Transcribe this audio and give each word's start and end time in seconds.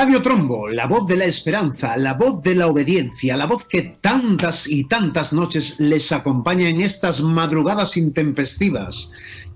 Radio 0.00 0.22
Trombo, 0.22 0.68
la 0.68 0.86
voz 0.86 1.08
de 1.08 1.16
la 1.16 1.24
esperanza, 1.24 1.96
la 1.96 2.14
voz 2.14 2.40
de 2.40 2.54
la 2.54 2.68
obediencia, 2.68 3.36
la 3.36 3.46
voz 3.46 3.66
que 3.66 3.98
tantas 4.00 4.68
y 4.68 4.84
tantas 4.84 5.32
noches 5.32 5.74
les 5.78 6.12
acompaña 6.12 6.68
en 6.68 6.80
estas 6.80 7.20
madrugadas 7.20 7.96
intempestivas, 7.96 9.10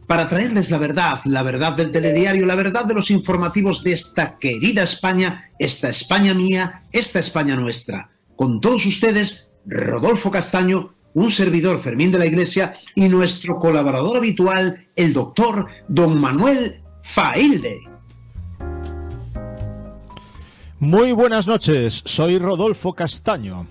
para 0.08 0.26
traerles 0.26 0.72
la 0.72 0.78
verdad, 0.78 1.20
la 1.26 1.44
verdad 1.44 1.74
del 1.74 1.92
telediario, 1.92 2.44
la 2.44 2.56
verdad 2.56 2.86
de 2.86 2.94
los 2.94 3.12
informativos 3.12 3.84
de 3.84 3.92
esta 3.92 4.36
querida 4.38 4.82
España, 4.82 5.44
esta 5.60 5.90
España 5.90 6.34
mía, 6.34 6.82
esta 6.90 7.20
España 7.20 7.54
nuestra. 7.54 8.10
Con 8.34 8.60
todos 8.60 8.84
ustedes, 8.84 9.48
Rodolfo 9.66 10.32
Castaño, 10.32 10.92
un 11.14 11.30
servidor 11.30 11.80
Fermín 11.80 12.10
de 12.10 12.18
la 12.18 12.26
Iglesia 12.26 12.74
y 12.96 13.08
nuestro 13.08 13.60
colaborador 13.60 14.16
habitual, 14.16 14.88
el 14.96 15.12
doctor 15.12 15.68
don 15.86 16.20
Manuel 16.20 16.82
Failde. 17.04 17.91
Muy 20.82 21.12
buenas 21.12 21.46
noches, 21.46 22.02
soy 22.06 22.38
Rodolfo 22.38 22.92
Castaño 22.92 23.68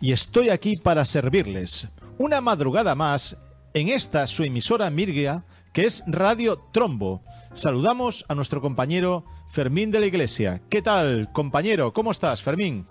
y 0.00 0.12
estoy 0.12 0.48
aquí 0.48 0.76
para 0.76 1.04
servirles 1.04 1.88
una 2.16 2.40
madrugada 2.40 2.94
más 2.94 3.36
en 3.74 3.90
esta 3.90 4.26
su 4.26 4.44
emisora 4.44 4.88
Mirgia 4.88 5.44
que 5.74 5.84
es 5.84 6.02
Radio 6.06 6.58
Trombo. 6.72 7.20
Saludamos 7.52 8.24
a 8.28 8.34
nuestro 8.34 8.62
compañero 8.62 9.26
Fermín 9.50 9.90
de 9.90 10.00
la 10.00 10.06
Iglesia. 10.06 10.62
¿Qué 10.70 10.80
tal, 10.80 11.30
compañero? 11.34 11.92
¿Cómo 11.92 12.12
estás, 12.12 12.40
Fermín? 12.40 12.86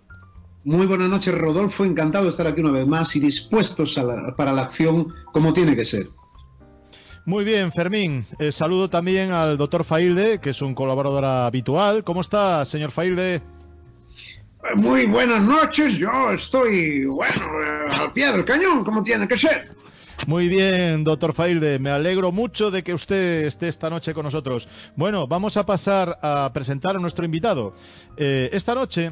Muy 0.64 0.86
buenas 0.86 1.10
noches, 1.10 1.34
Rodolfo. 1.34 1.84
Encantado 1.84 2.26
de 2.26 2.30
estar 2.30 2.46
aquí 2.46 2.62
una 2.62 2.70
vez 2.70 2.86
más 2.86 3.16
y 3.16 3.20
dispuestos 3.20 4.00
para 4.38 4.54
la 4.54 4.62
acción 4.62 5.16
como 5.34 5.52
tiene 5.52 5.76
que 5.76 5.84
ser. 5.84 6.12
Muy 7.28 7.44
bien, 7.44 7.74
Fermín. 7.74 8.26
Eh, 8.40 8.54
saludo 8.54 8.90
también 8.90 9.34
al 9.34 9.58
doctor 9.58 9.84
Failde, 9.84 10.40
que 10.40 10.52
es 10.52 10.62
un 10.62 10.74
colaborador 10.74 11.26
habitual. 11.26 12.06
¿Cómo 12.06 12.22
está, 12.22 12.64
señor 12.64 12.92
Failde? 12.92 13.42
Muy 14.76 15.06
buenas 15.08 15.42
noches, 15.42 15.98
yo 15.98 16.32
estoy, 16.32 17.04
bueno, 17.04 17.46
eh, 17.62 17.96
al 18.00 18.14
pie 18.14 18.32
del 18.32 18.46
cañón, 18.46 18.86
como 18.86 19.04
tiene 19.04 19.28
que 19.28 19.38
ser. 19.38 19.66
Muy 20.26 20.48
bien, 20.48 21.04
doctor 21.04 21.34
Failde. 21.34 21.80
Me 21.80 21.90
alegro 21.90 22.32
mucho 22.32 22.72
de 22.72 22.82
que 22.82 22.94
usted 22.94 23.44
esté 23.44 23.68
esta 23.68 23.90
noche 23.90 24.14
con 24.14 24.24
nosotros. 24.24 24.70
Bueno, 24.96 25.28
vamos 25.28 25.58
a 25.58 25.66
pasar 25.66 26.18
a 26.22 26.50
presentar 26.54 26.96
a 26.96 27.00
nuestro 27.00 27.26
invitado. 27.26 27.74
Eh, 28.16 28.50
esta 28.54 28.74
noche 28.74 29.12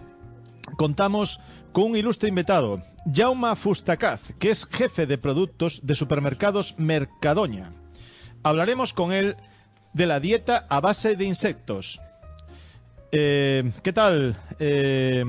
contamos 0.77 1.41
con 1.73 1.83
un 1.83 1.97
ilustre 1.97 2.29
invitado, 2.29 2.79
Jauma 3.13 3.57
Fustacaz, 3.57 4.21
que 4.39 4.51
es 4.51 4.65
jefe 4.65 5.05
de 5.05 5.17
productos 5.17 5.81
de 5.83 5.95
supermercados 5.95 6.75
Mercadoña. 6.77 7.73
Hablaremos 8.45 8.93
con 8.93 9.11
él 9.11 9.37
de 9.93 10.05
la 10.05 10.19
dieta 10.19 10.67
a 10.69 10.79
base 10.79 11.15
de 11.15 11.25
insectos. 11.25 11.99
Eh, 13.11 13.71
¿Qué 13.81 13.91
tal, 13.91 14.37
eh, 14.59 15.25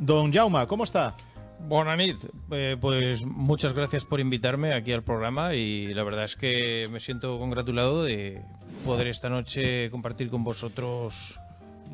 don 0.00 0.32
Jauma? 0.32 0.66
¿Cómo 0.66 0.82
está? 0.82 1.14
Bonanit, 1.60 2.16
eh, 2.50 2.76
pues 2.80 3.24
muchas 3.24 3.74
gracias 3.74 4.04
por 4.04 4.18
invitarme 4.18 4.74
aquí 4.74 4.90
al 4.90 5.04
programa 5.04 5.54
y 5.54 5.94
la 5.94 6.02
verdad 6.02 6.24
es 6.24 6.34
que 6.34 6.88
me 6.90 6.98
siento 6.98 7.38
congratulado 7.38 8.02
de 8.02 8.42
poder 8.84 9.06
esta 9.06 9.28
noche 9.28 9.88
compartir 9.92 10.28
con 10.28 10.42
vosotros 10.42 11.38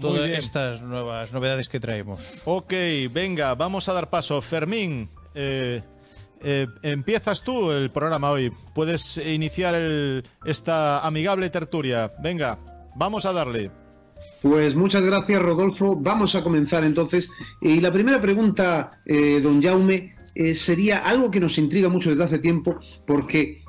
todas 0.00 0.30
estas 0.30 0.80
nuevas 0.80 1.30
novedades 1.34 1.69
que 1.69 1.78
traemos. 1.78 2.41
Ok, 2.47 2.72
venga, 3.10 3.54
vamos 3.54 3.91
a 3.91 3.92
dar 3.92 4.08
paso. 4.08 4.41
Fermín, 4.41 5.10
eh, 5.34 5.82
eh, 6.44 6.66
empiezas 6.82 7.43
tú 7.43 7.71
el 7.72 7.91
programa 7.91 8.31
hoy. 8.31 8.53
Puedes 8.75 9.19
iniciar 9.19 9.75
esta 10.44 11.00
amigable 11.00 11.50
tertulia. 11.50 12.12
Venga, 12.22 12.59
vamos 12.94 13.27
a 13.27 13.32
darle. 13.32 13.71
Pues 14.43 14.75
muchas 14.75 15.04
gracias, 15.04 15.41
Rodolfo. 15.41 15.97
Vamos 15.97 16.34
a 16.34 16.43
comenzar 16.43 16.84
entonces. 16.84 17.31
Y 17.62 17.81
la 17.81 17.91
primera 17.91 18.21
pregunta, 18.21 19.00
eh, 19.06 19.41
don 19.43 19.62
Jaume, 19.62 20.15
eh, 20.34 20.54
sería 20.54 20.99
algo 20.99 21.31
que 21.31 21.41
nos 21.41 21.56
intriga 21.56 21.88
mucho 21.88 22.10
desde 22.10 22.25
hace 22.25 22.38
tiempo, 22.38 22.78
porque 23.06 23.63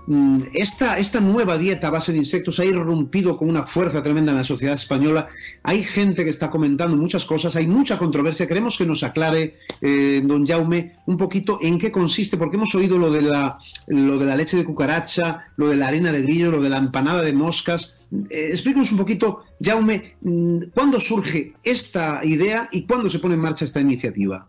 esta, 0.53 0.99
esta 0.99 1.19
nueva 1.19 1.57
dieta 1.57 1.88
a 1.88 1.91
base 1.91 2.11
de 2.11 2.19
insectos 2.19 2.59
ha 2.59 2.66
irrumpido 2.66 3.38
con 3.38 3.49
una 3.49 3.63
fuerza 3.63 4.03
tremenda 4.03 4.31
en 4.31 4.38
la 4.38 4.43
sociedad 4.43 4.75
española. 4.75 5.27
Hay 5.63 5.83
gente 5.83 6.23
que 6.23 6.29
está 6.29 6.51
comentando 6.51 6.95
muchas 6.95 7.25
cosas, 7.25 7.55
hay 7.55 7.66
mucha 7.66 7.97
controversia. 7.97 8.47
Queremos 8.47 8.77
que 8.77 8.85
nos 8.85 9.03
aclare, 9.03 9.57
eh, 9.81 10.21
don 10.23 10.45
Jaume, 10.45 10.97
un 11.07 11.17
poquito 11.17 11.59
en 11.61 11.79
qué 11.79 11.91
consiste, 11.91 12.38
porque 12.38 12.57
hemos 12.57 12.75
oído 12.75 12.97
lo 12.97 13.11
de, 13.11 13.23
la, 13.23 13.57
lo 13.88 14.19
de 14.19 14.25
la 14.25 14.35
leche 14.35 14.57
de 14.57 14.66
cucaracha, 14.66 15.45
lo 15.57 15.69
de 15.69 15.75
la 15.75 15.88
harina 15.88 16.11
de 16.11 16.22
grillo, 16.22 16.51
lo 16.51 16.61
de 16.61 16.69
la 16.69 16.77
empanada 16.77 17.22
de 17.23 17.33
moscas. 17.33 17.97
Eh, 18.29 18.49
explícanos 18.51 18.91
un 18.91 18.99
poquito, 18.99 19.43
Jaume, 19.59 20.16
mm, 20.22 20.66
¿cuándo 20.73 20.99
surge 20.99 21.53
esta 21.63 22.22
idea 22.23 22.69
y 22.72 22.85
cuándo 22.85 23.09
se 23.09 23.19
pone 23.19 23.33
en 23.33 23.41
marcha 23.41 23.66
esta 23.66 23.81
iniciativa? 23.81 24.47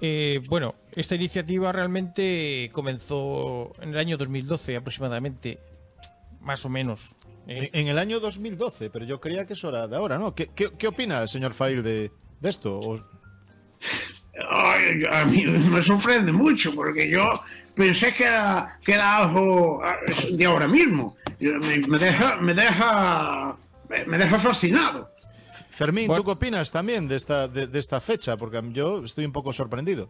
Eh, 0.00 0.42
bueno, 0.48 0.74
esta 0.92 1.14
iniciativa 1.14 1.72
realmente 1.72 2.68
comenzó 2.72 3.72
en 3.80 3.90
el 3.90 3.98
año 3.98 4.16
2012 4.16 4.76
aproximadamente, 4.76 5.58
más 6.40 6.64
o 6.64 6.68
menos. 6.68 7.16
¿eh? 7.46 7.70
En, 7.72 7.82
en 7.82 7.88
el 7.88 7.98
año 7.98 8.20
2012, 8.20 8.90
pero 8.90 9.04
yo 9.04 9.20
creía 9.20 9.46
que 9.46 9.54
eso 9.54 9.68
era 9.70 9.88
de 9.88 9.96
ahora, 9.96 10.18
¿no? 10.18 10.34
¿Qué, 10.34 10.48
qué, 10.54 10.70
qué 10.76 10.88
opina, 10.88 11.26
señor 11.26 11.54
Fail, 11.54 11.82
de, 11.82 12.10
de 12.40 12.48
esto? 12.50 12.78
O- 12.78 13.00
Ay, 14.50 15.02
a 15.10 15.24
mí 15.24 15.44
me 15.46 15.82
sorprende 15.82 16.30
mucho 16.30 16.74
porque 16.74 17.08
yo 17.10 17.40
pensé 17.74 18.12
que 18.12 18.24
era, 18.24 18.78
que 18.84 18.92
era 18.92 19.16
algo 19.18 19.82
ah, 19.82 19.96
de 20.30 20.44
ahora 20.44 20.68
mismo. 20.68 21.16
Me, 21.40 21.78
me 21.78 21.98
deja, 21.98 22.36
me 22.36 22.52
deja, 22.52 23.56
me 24.06 24.18
deja 24.18 24.38
fascinado. 24.38 25.10
Fermín, 25.76 26.06
Bueno. 26.06 26.22
¿tú 26.22 26.26
qué 26.26 26.32
opinas 26.32 26.72
también 26.72 27.06
de 27.06 27.16
esta, 27.16 27.48
de, 27.48 27.66
de 27.66 27.78
esta 27.78 28.00
fecha? 28.00 28.36
Porque 28.36 28.60
yo 28.72 29.04
estoy 29.04 29.24
un 29.24 29.32
poco 29.32 29.52
sorprendido. 29.52 30.08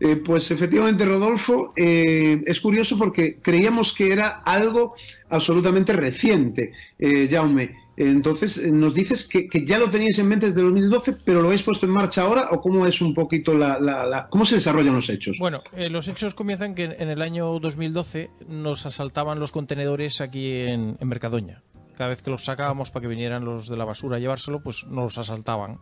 Eh, 0.00 0.16
pues 0.16 0.50
efectivamente, 0.50 1.04
Rodolfo, 1.04 1.72
eh, 1.76 2.42
es 2.46 2.60
curioso 2.60 2.98
porque 2.98 3.38
creíamos 3.40 3.92
que 3.92 4.12
era 4.12 4.28
algo 4.44 4.94
absolutamente 5.30 5.92
reciente, 5.92 6.72
eh, 6.98 7.28
Jaume. 7.30 7.76
Entonces, 7.96 8.56
eh, 8.58 8.72
nos 8.72 8.94
dices 8.94 9.28
que, 9.28 9.48
que 9.48 9.64
ya 9.64 9.78
lo 9.78 9.90
teníais 9.90 10.18
en 10.18 10.26
mente 10.26 10.46
desde 10.46 10.62
2012, 10.62 11.18
pero 11.24 11.40
lo 11.40 11.46
habéis 11.48 11.62
puesto 11.62 11.86
en 11.86 11.92
marcha 11.92 12.22
ahora, 12.22 12.48
o 12.50 12.60
cómo 12.60 12.84
es 12.86 13.00
un 13.00 13.14
poquito 13.14 13.54
la, 13.54 13.78
la- 13.78 14.04
la- 14.06 14.28
cómo 14.28 14.44
se 14.44 14.56
desarrollan 14.56 14.94
los 14.94 15.08
hechos. 15.08 15.36
Bueno, 15.38 15.62
eh, 15.72 15.88
los 15.88 16.08
hechos 16.08 16.34
comienzan 16.34 16.74
que 16.74 16.84
en 16.84 17.08
el 17.10 17.22
año 17.22 17.58
2012 17.60 18.30
nos 18.48 18.86
asaltaban 18.86 19.38
los 19.38 19.52
contenedores 19.52 20.20
aquí 20.20 20.50
en, 20.52 20.96
en 20.98 21.08
Mercadoña. 21.08 21.62
Cada 22.02 22.08
vez 22.08 22.22
que 22.22 22.32
los 22.32 22.42
sacábamos 22.42 22.90
para 22.90 23.02
que 23.02 23.06
vinieran 23.06 23.44
los 23.44 23.68
de 23.68 23.76
la 23.76 23.84
basura 23.84 24.16
a 24.16 24.18
llevárselo, 24.18 24.60
pues 24.60 24.84
nos 24.88 25.04
los 25.04 25.18
asaltaban. 25.18 25.78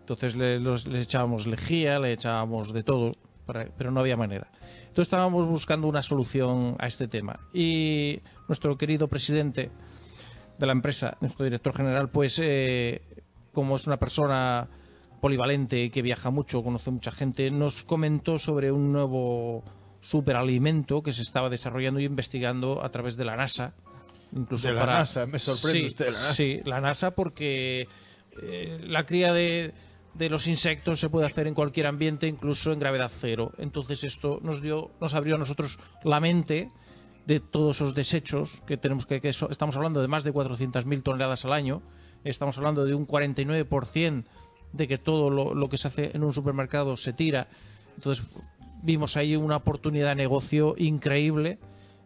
Entonces 0.00 0.36
le, 0.36 0.60
les 0.60 0.86
echábamos 0.86 1.46
lejía, 1.46 1.98
le 1.98 2.12
echábamos 2.12 2.74
de 2.74 2.82
todo, 2.82 3.16
pero 3.46 3.90
no 3.90 4.00
había 4.00 4.14
manera. 4.14 4.50
Entonces 4.80 5.06
estábamos 5.06 5.46
buscando 5.46 5.88
una 5.88 6.02
solución 6.02 6.76
a 6.78 6.86
este 6.86 7.08
tema. 7.08 7.40
Y 7.54 8.20
nuestro 8.46 8.76
querido 8.76 9.08
presidente 9.08 9.70
de 10.58 10.66
la 10.66 10.72
empresa, 10.72 11.16
nuestro 11.22 11.46
director 11.46 11.74
general, 11.74 12.10
pues 12.10 12.38
eh, 12.44 13.00
como 13.54 13.76
es 13.76 13.86
una 13.86 13.96
persona 13.96 14.68
polivalente 15.22 15.90
que 15.90 16.02
viaja 16.02 16.30
mucho, 16.30 16.62
conoce 16.62 16.90
mucha 16.90 17.10
gente, 17.10 17.50
nos 17.50 17.84
comentó 17.84 18.38
sobre 18.38 18.70
un 18.70 18.92
nuevo 18.92 19.64
superalimento 20.02 21.02
que 21.02 21.14
se 21.14 21.22
estaba 21.22 21.48
desarrollando 21.48 22.00
y 22.00 22.04
investigando 22.04 22.84
a 22.84 22.90
través 22.90 23.16
de 23.16 23.24
la 23.24 23.36
NASA. 23.36 23.72
Incluso 24.34 24.68
De 24.68 24.74
la 24.74 24.80
para- 24.80 24.98
NASA, 24.98 25.26
me 25.26 25.38
sorprende 25.38 25.80
Sí, 25.80 25.86
usted, 25.86 26.06
la 26.06 26.12
NASA. 26.12 26.34
Sí, 26.34 26.60
la 26.64 26.80
NASA 26.80 27.10
porque 27.14 27.88
eh, 28.42 28.78
la 28.82 29.06
cría 29.06 29.32
de, 29.32 29.72
de 30.14 30.28
los 30.28 30.46
insectos 30.48 30.98
se 31.00 31.08
puede 31.08 31.26
hacer 31.26 31.46
en 31.46 31.54
cualquier 31.54 31.86
ambiente, 31.86 32.26
incluso 32.26 32.72
en 32.72 32.78
gravedad 32.80 33.10
cero. 33.16 33.52
Entonces 33.58 34.02
esto 34.04 34.40
nos 34.42 34.60
dio, 34.60 34.90
nos 35.00 35.14
abrió 35.14 35.36
a 35.36 35.38
nosotros 35.38 35.78
la 36.02 36.18
mente 36.20 36.68
de 37.26 37.40
todos 37.40 37.76
esos 37.76 37.94
desechos 37.94 38.60
que 38.66 38.76
tenemos 38.76 39.06
que, 39.06 39.20
que 39.20 39.28
estamos 39.30 39.76
hablando 39.76 40.02
de 40.02 40.08
más 40.08 40.24
de 40.24 40.32
400.000 40.34 41.02
toneladas 41.02 41.44
al 41.46 41.52
año, 41.54 41.80
estamos 42.24 42.58
hablando 42.58 42.84
de 42.84 42.94
un 42.94 43.06
49% 43.06 44.24
de 44.72 44.88
que 44.88 44.98
todo 44.98 45.30
lo, 45.30 45.54
lo 45.54 45.68
que 45.68 45.76
se 45.76 45.88
hace 45.88 46.10
en 46.12 46.24
un 46.24 46.34
supermercado 46.34 46.96
se 46.96 47.12
tira. 47.12 47.46
Entonces 47.94 48.26
vimos 48.82 49.16
ahí 49.16 49.36
una 49.36 49.56
oportunidad 49.56 50.08
de 50.10 50.14
negocio 50.16 50.74
increíble 50.76 51.58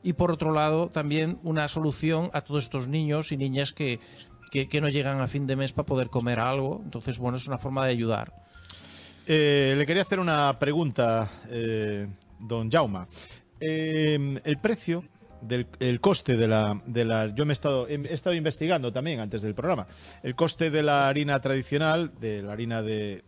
y 0.02 0.12
por 0.12 0.30
otro 0.30 0.52
lado 0.52 0.88
también 0.88 1.38
una 1.42 1.68
solución 1.68 2.30
a 2.32 2.42
todos 2.42 2.64
estos 2.64 2.88
niños 2.88 3.32
y 3.32 3.36
niñas 3.36 3.72
que, 3.72 4.00
que, 4.50 4.80
no 4.80 4.88
llegan 4.88 5.20
a 5.20 5.26
fin 5.26 5.46
de 5.46 5.56
mes 5.56 5.72
para 5.72 5.86
poder 5.86 6.08
comer 6.08 6.40
algo. 6.40 6.80
Entonces, 6.84 7.18
bueno, 7.18 7.36
es 7.36 7.46
una 7.46 7.58
forma 7.58 7.84
de 7.84 7.92
ayudar. 7.92 8.32
Eh, 9.26 9.74
le 9.76 9.84
quería 9.84 10.02
hacer 10.02 10.20
una 10.20 10.58
pregunta, 10.58 11.28
eh, 11.50 12.06
don 12.38 12.70
Jauma. 12.70 13.06
Eh, 13.60 14.40
el 14.44 14.58
precio 14.58 15.04
del 15.40 15.66
el 15.78 16.00
coste 16.00 16.36
de 16.36 16.48
la, 16.48 16.80
de 16.86 17.04
la 17.04 17.26
yo 17.34 17.44
me 17.44 17.52
he 17.52 17.54
estado 17.54 17.86
he 17.86 18.12
estado 18.12 18.34
investigando 18.34 18.92
también 18.92 19.20
antes 19.20 19.42
del 19.42 19.54
programa 19.54 19.86
el 20.24 20.34
coste 20.34 20.70
de 20.70 20.82
la 20.82 21.08
harina 21.08 21.40
tradicional 21.40 22.12
de 22.18 22.42
la 22.42 22.52
harina 22.52 22.82
de, 22.82 23.22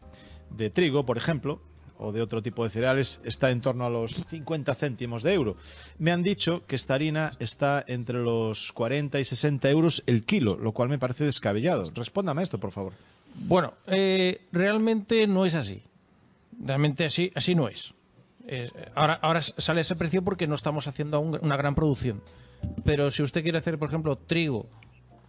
de 0.51 0.71
trigo 0.71 1.07
por 1.07 1.17
ejemplo 1.17 1.63
o 2.01 2.13
de 2.13 2.23
otro 2.23 2.43
tipo 2.43 2.65
de 2.65 2.71
cereales 2.71 3.21
está 3.25 3.51
en 3.51 3.61
torno 3.61 3.85
a 3.85 3.91
los 3.91 4.13
50 4.27 4.75
céntimos 4.75 5.23
de 5.23 5.35
euro. 5.35 5.57
Me 5.99 6.13
han 6.13 6.23
dicho 6.23 6.63
que 6.67 6.77
esta 6.77 6.95
harina 6.95 7.31
está 7.39 7.85
entre 7.87 8.19
los 8.19 8.73
40 8.73 9.21
y 9.21 9.25
60 9.25 9.71
euros 9.71 10.03
el 10.07 10.25
kilo, 10.25 10.57
lo 10.57 10.73
cual 10.73 10.89
me 10.89 10.99
parece 10.99 11.25
descabellado. 11.25 11.91
Respóndame 11.95 12.43
esto, 12.43 12.59
por 12.59 12.73
favor. 12.73 12.93
Bueno, 13.35 13.75
eh, 13.87 14.41
realmente 14.53 15.27
no 15.27 15.47
es 15.47 15.55
así. 15.55 15.83
Realmente 16.59 17.05
así, 17.05 17.31
así 17.35 17.55
no 17.55 17.69
es. 17.69 17.95
Ahora, 18.97 19.15
ahora 19.23 19.41
sale 19.41 19.83
ese 19.83 19.95
precio 19.95 20.23
porque 20.23 20.49
no 20.49 20.57
estamos 20.57 20.89
haciendo 20.89 21.21
una 21.21 21.57
gran 21.57 21.75
producción. 21.77 22.21
Pero 22.85 23.11
si 23.11 23.23
usted 23.23 23.43
quiere 23.43 23.59
hacer, 23.59 23.79
por 23.79 23.89
ejemplo, 23.89 24.17
trigo, 24.17 24.67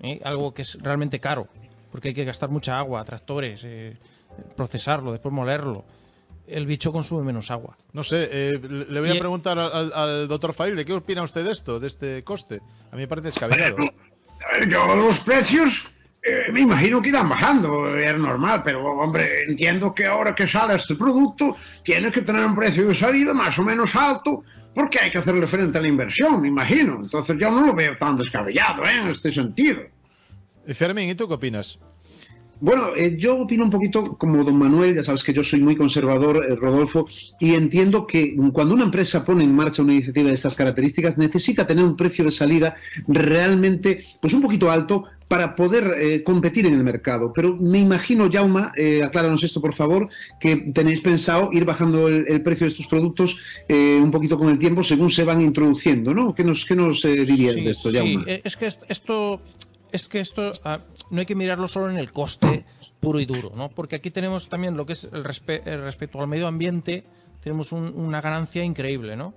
¿eh? 0.02 0.20
algo 0.24 0.54
que 0.54 0.64
es 0.64 0.78
realmente 0.82 1.20
caro, 1.20 1.48
porque 1.92 2.10
hay 2.10 2.14
que 2.14 2.26
gastar 2.26 2.50
mucha 2.50 2.78
agua, 2.78 3.04
tractores, 3.04 3.64
eh, 3.66 3.98
procesarlo, 4.56 5.12
después 5.12 5.34
molerlo, 5.34 5.84
el 6.48 6.66
bicho 6.66 6.92
consume 6.92 7.24
menos 7.24 7.50
agua. 7.52 7.78
No 7.94 8.04
sé, 8.04 8.28
eh, 8.32 8.60
le 8.62 9.00
voy 9.00 9.10
a 9.10 9.16
Y- 9.16 9.20
preguntar 9.20 9.58
al, 9.60 9.92
al- 9.94 10.28
doctor 10.28 10.54
Fail, 10.54 10.76
¿de 10.76 10.86
qué 10.86 10.94
opina 10.94 11.22
usted 11.24 11.46
de 11.46 11.52
esto, 11.52 11.80
de 11.80 11.88
este 11.88 12.24
coste? 12.24 12.62
A 12.92 12.96
mí 12.96 13.02
me 13.04 13.08
parece 13.08 13.28
descabellado. 13.30 13.78
Yo 14.70 14.96
los 14.96 15.20
precios 15.22 15.84
eh, 16.24 16.52
me 16.52 16.62
imagino 16.62 17.02
que 17.02 17.10
irán 17.10 17.30
bajando, 17.30 17.96
es 17.98 18.16
normal, 18.18 18.62
pero 18.64 18.84
hombre, 18.86 19.44
entiendo 19.48 19.94
que 19.94 20.06
ahora 20.06 20.36
que 20.36 20.48
sale 20.48 20.76
este 20.76 20.96
producto 20.96 21.56
tiene 21.84 22.12
que 22.12 22.22
tener 22.22 22.46
un 22.46 22.56
precio 22.56 22.88
de 22.88 22.96
salida 22.96 23.34
más 23.34 23.58
o 23.58 23.64
menos 23.64 23.96
alto 23.96 24.44
porque 24.74 25.00
hay 25.00 25.12
que 25.12 25.18
hacerle 25.18 25.48
frente 25.48 25.78
a 25.78 25.82
la 25.82 25.88
inversión, 25.88 26.42
me 26.42 26.48
imagino. 26.48 27.00
Entonces 27.02 27.38
yo 27.40 27.50
no 27.52 27.66
lo 27.66 27.74
veo 27.74 27.98
tan 27.98 28.16
descabellado 28.16 28.84
¿eh? 28.84 28.96
en 29.02 29.08
este 29.10 29.32
sentido. 29.32 29.82
Y 30.68 30.74
Fermín, 30.74 31.10
¿y 31.10 31.16
tú 31.16 31.28
qué 31.28 31.34
opinas? 31.34 31.78
Bueno, 32.62 32.96
eh, 32.96 33.16
yo 33.18 33.40
opino 33.40 33.64
un 33.64 33.72
poquito 33.72 34.16
como 34.18 34.44
don 34.44 34.56
Manuel, 34.56 34.94
ya 34.94 35.02
sabes 35.02 35.24
que 35.24 35.34
yo 35.34 35.44
soy 35.44 35.62
muy 35.62 35.76
conservador, 35.76 36.46
eh, 36.48 36.56
Rodolfo, 36.56 37.08
y 37.40 37.56
entiendo 37.56 38.06
que 38.06 38.36
cuando 38.54 38.76
una 38.76 38.84
empresa 38.84 39.26
pone 39.26 39.44
en 39.44 39.56
marcha 39.56 39.82
una 39.82 39.94
iniciativa 39.94 40.28
de 40.30 40.36
estas 40.36 40.56
características, 40.56 41.18
necesita 41.18 41.66
tener 41.66 41.84
un 41.84 41.98
precio 41.98 42.24
de 42.24 42.30
salida 42.32 42.76
realmente, 43.08 44.06
pues 44.20 44.34
un 44.34 44.42
poquito 44.44 44.70
alto 44.70 45.06
para 45.28 45.56
poder 45.56 45.96
eh, 45.98 46.24
competir 46.24 46.66
en 46.68 46.74
el 46.76 46.84
mercado. 46.84 47.32
Pero 47.34 47.56
me 47.56 47.80
imagino, 47.80 48.30
Jauma, 48.32 48.74
eh, 48.78 49.02
acláranos 49.02 49.44
esto 49.44 49.60
por 49.62 49.74
favor, 49.74 50.10
que 50.40 50.58
tenéis 50.58 51.02
pensado 51.02 51.50
ir 51.54 51.66
bajando 51.66 52.10
el, 52.10 52.26
el 52.28 52.42
precio 52.44 52.66
de 52.66 52.72
estos 52.72 52.86
productos 52.88 53.38
un 53.70 54.12
poquito 54.12 54.38
con 54.38 54.50
el 54.50 54.60
tiempo 54.60 54.84
según 54.84 55.10
se 55.10 55.24
van 55.24 55.42
introduciendo, 55.42 56.14
¿no? 56.14 56.36
¿Qué 56.36 56.44
nos, 56.44 56.66
qué 56.66 56.76
nos 56.76 57.02
dirías 57.02 57.56
Sí, 57.56 57.64
de 57.64 57.72
esto, 57.72 57.90
sí, 57.90 57.98
Jauma? 57.98 58.24
eh, 58.28 58.42
es 58.44 58.56
que 58.58 58.68
est- 58.68 58.84
esto 58.90 59.40
es 59.92 60.08
que 60.08 60.20
esto 60.20 60.52
ah, 60.66 60.80
no 61.12 61.20
hay 61.20 61.26
que 61.26 61.36
mirarlo 61.36 61.68
solo 61.68 61.90
en 61.92 61.98
el 61.98 62.12
coste 62.12 62.66
puro 63.00 63.20
y 63.20 63.26
duro, 63.26 63.52
¿no? 63.56 63.70
Porque 63.70 63.98
aquí 63.98 64.10
tenemos 64.12 64.50
también 64.50 64.76
lo 64.76 64.86
que 64.86 64.94
es 64.94 65.06
el, 65.14 65.24
respe- 65.24 65.64
respecto 65.64 66.20
al 66.20 66.28
medio 66.28 66.48
ambiente, 66.48 67.04
tenemos 67.42 67.72
un- 67.72 67.94
una 67.96 68.22
ganancia 68.22 68.64
increíble, 68.64 69.16
¿no? 69.16 69.34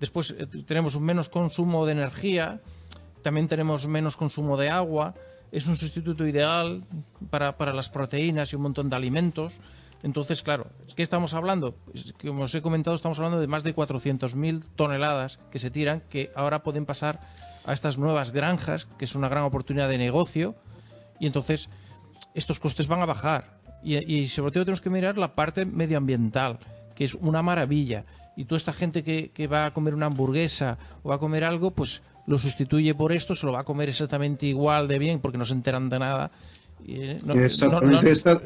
Después 0.00 0.34
eh, 0.36 0.46
tenemos 0.66 0.94
un 0.96 1.04
menos 1.04 1.28
consumo 1.28 1.86
de 1.86 1.92
energía, 1.92 2.60
también 3.22 3.48
tenemos 3.48 3.86
menos 3.86 4.16
consumo 4.16 4.56
de 4.56 4.68
agua, 4.68 5.14
es 5.52 5.66
un 5.66 5.76
sustituto 5.76 6.26
ideal 6.26 6.82
para, 7.30 7.56
para 7.56 7.72
las 7.72 7.88
proteínas 7.88 8.52
y 8.52 8.56
un 8.56 8.62
montón 8.62 8.88
de 8.88 8.96
alimentos. 8.96 9.58
Entonces, 10.02 10.42
claro, 10.42 10.66
¿qué 10.96 11.02
estamos 11.04 11.34
hablando? 11.34 11.76
Pues, 11.84 12.14
Como 12.20 12.42
os 12.44 12.54
he 12.56 12.62
comentado, 12.62 12.96
estamos 12.96 13.18
hablando 13.18 13.38
de 13.40 13.46
más 13.46 13.62
de 13.62 13.72
400.000 13.74 14.66
toneladas 14.74 15.38
que 15.52 15.60
se 15.60 15.70
tiran, 15.70 16.02
que 16.10 16.32
ahora 16.34 16.64
pueden 16.64 16.86
pasar 16.86 17.20
a 17.64 17.72
estas 17.72 17.98
nuevas 17.98 18.32
granjas, 18.32 18.86
que 18.98 19.04
es 19.04 19.14
una 19.14 19.28
gran 19.28 19.44
oportunidad 19.44 19.88
de 19.88 19.98
negocio, 19.98 20.56
y 21.22 21.26
entonces 21.26 21.70
estos 22.34 22.58
costes 22.58 22.88
van 22.88 23.00
a 23.00 23.06
bajar. 23.06 23.60
Y, 23.84 23.96
y 24.12 24.26
sobre 24.28 24.50
todo 24.52 24.64
tenemos 24.64 24.80
que 24.80 24.90
mirar 24.90 25.16
la 25.18 25.34
parte 25.34 25.64
medioambiental, 25.64 26.58
que 26.96 27.04
es 27.04 27.14
una 27.14 27.42
maravilla. 27.42 28.04
Y 28.36 28.44
toda 28.46 28.56
esta 28.56 28.72
gente 28.72 29.02
que, 29.04 29.30
que 29.32 29.46
va 29.46 29.66
a 29.66 29.72
comer 29.72 29.94
una 29.94 30.06
hamburguesa 30.06 30.78
o 31.02 31.10
va 31.10 31.16
a 31.16 31.18
comer 31.18 31.44
algo, 31.44 31.70
pues 31.70 32.02
lo 32.26 32.38
sustituye 32.38 32.94
por 32.94 33.12
esto, 33.12 33.34
se 33.34 33.46
lo 33.46 33.52
va 33.52 33.60
a 33.60 33.64
comer 33.64 33.88
exactamente 33.88 34.46
igual 34.46 34.88
de 34.88 34.98
bien 34.98 35.20
porque 35.20 35.38
no 35.38 35.44
se 35.44 35.54
enteran 35.54 35.88
de 35.88 35.98
nada. 35.98 36.30
Eh, 36.86 37.20
no- 37.24 37.34
Exactamente, 37.34 38.08
no- 38.24 38.40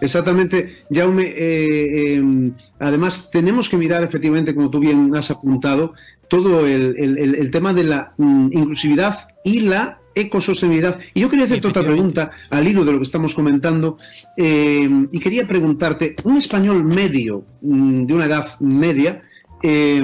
exactamente. 0.00 0.84
Jaume, 0.92 1.24
eh, 1.24 2.16
eh, 2.18 2.52
además 2.78 3.30
tenemos 3.32 3.68
que 3.68 3.76
mirar 3.76 4.04
efectivamente, 4.04 4.54
como 4.54 4.70
tú 4.70 4.78
bien 4.78 5.10
has 5.16 5.30
apuntado, 5.32 5.94
todo 6.28 6.64
el- 6.66 6.94
el 6.96 7.50
tema 7.50 7.72
de 7.72 7.84
la 7.84 8.12
mm, 8.18 8.50
inclusividad 8.52 9.28
y 9.44 9.60
la 9.60 9.99
ecosostenibilidad. 10.20 10.98
Y 11.14 11.20
yo 11.20 11.30
quería 11.30 11.46
hacerte 11.46 11.68
otra 11.68 11.82
pregunta 11.82 12.30
al 12.50 12.66
hilo 12.66 12.84
de 12.84 12.92
lo 12.92 12.98
que 12.98 13.04
estamos 13.04 13.34
comentando 13.34 13.98
eh, 14.36 14.88
y 15.10 15.18
quería 15.18 15.46
preguntarte, 15.46 16.16
un 16.24 16.36
español 16.36 16.84
medio, 16.84 17.44
mm, 17.62 18.06
de 18.06 18.14
una 18.14 18.26
edad 18.26 18.58
media, 18.60 19.22
eh, 19.62 20.02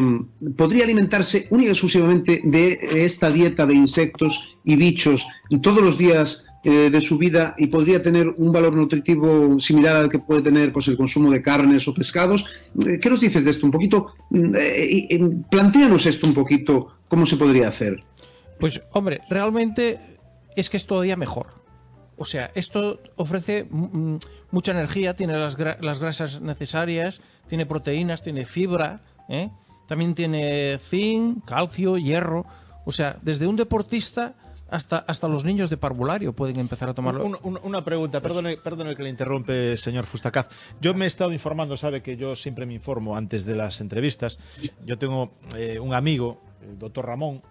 podría 0.57 0.85
alimentarse 0.85 1.47
única 1.51 1.69
y 1.69 1.73
exclusivamente 1.73 2.43
de 2.45 2.79
esta 3.05 3.31
dieta 3.31 3.65
de 3.65 3.75
insectos 3.75 4.59
y 4.65 4.77
bichos 4.77 5.27
todos 5.63 5.83
los 5.83 5.97
días 5.97 6.45
eh, 6.69 6.91
de 6.91 7.01
su 7.01 7.17
vida 7.17 7.55
y 7.57 7.69
podría 7.69 8.03
tener 8.03 8.29
un 8.29 8.51
valor 8.51 8.75
nutritivo 8.75 9.59
similar 9.61 9.97
al 9.97 10.09
que 10.09 10.19
puede 10.19 10.43
tener 10.43 10.73
pues, 10.73 10.89
el 10.89 10.97
consumo 10.97 11.31
de 11.31 11.41
carnes 11.41 11.87
o 11.87 11.95
pescados. 11.95 12.45
Eh, 12.85 12.99
¿Qué 13.01 13.09
nos 13.09 13.21
dices 13.21 13.45
de 13.45 13.53
esto? 13.53 13.65
Un 13.65 13.73
poquito, 13.73 14.15
mm, 14.31 15.43
plantéanos 15.49 16.07
esto 16.07 16.27
un 16.27 16.35
poquito, 16.35 16.89
cómo 17.09 17.25
se 17.25 17.37
podría 17.37 17.69
hacer. 17.69 18.03
Pues, 18.59 18.81
hombre, 18.93 19.21
realmente 19.29 19.99
es 20.57 20.71
que 20.71 20.77
es 20.77 20.87
todavía 20.87 21.17
mejor. 21.17 21.65
O 22.19 22.25
sea, 22.25 22.51
esto 22.55 23.01
ofrece 23.17 23.67
mm, 23.69 24.17
mucha 24.51 24.73
energía, 24.73 25.15
tiene 25.15 25.35
las, 25.39 25.59
las 25.59 26.01
grasas 26.01 26.41
necesarias, 26.41 27.21
tiene 27.47 27.67
proteínas, 27.67 28.23
tiene 28.23 28.47
fibra, 28.47 29.03
¿eh? 29.29 29.51
también 29.87 30.15
tiene 30.15 30.79
zinc, 30.79 31.45
calcio, 31.45 31.99
hierro. 31.99 32.47
O 32.87 32.93
sea, 32.93 33.19
desde 33.21 33.47
un 33.47 33.57
deportista 33.57 34.35
hasta, 34.71 34.97
hasta 34.99 35.29
los 35.29 35.45
niños 35.45 35.69
de 35.71 35.77
parvulario 35.77 36.33
pueden 36.33 36.59
empezar 36.59 36.89
a 36.89 36.95
tomarlo. 36.95 37.25
Un- 37.25 37.39
un- 37.43 37.61
una 37.63 37.85
pregunta, 37.85 38.21
perdone, 38.23 38.57
perdone 38.57 38.97
que 38.97 39.03
le 39.03 39.11
interrumpe, 39.11 39.77
señor 39.77 40.07
Fustacaz. 40.07 40.49
Yo 40.81 40.95
me 40.95 41.05
he 41.05 41.09
estado 41.09 41.33
informando, 41.33 41.77
sabe 41.77 42.01
que 42.03 42.17
yo 42.17 42.35
siempre 42.35 42.65
me 42.65 42.73
informo 42.75 43.15
antes 43.17 43.45
de 43.45 43.55
las 43.57 43.81
entrevistas. 43.83 44.39
Yo 44.87 44.97
tengo 44.99 45.33
eh, 45.55 45.79
un 45.79 45.93
amigo, 45.95 46.41
el 46.63 46.79
doctor 46.79 47.07
Ramón, 47.07 47.43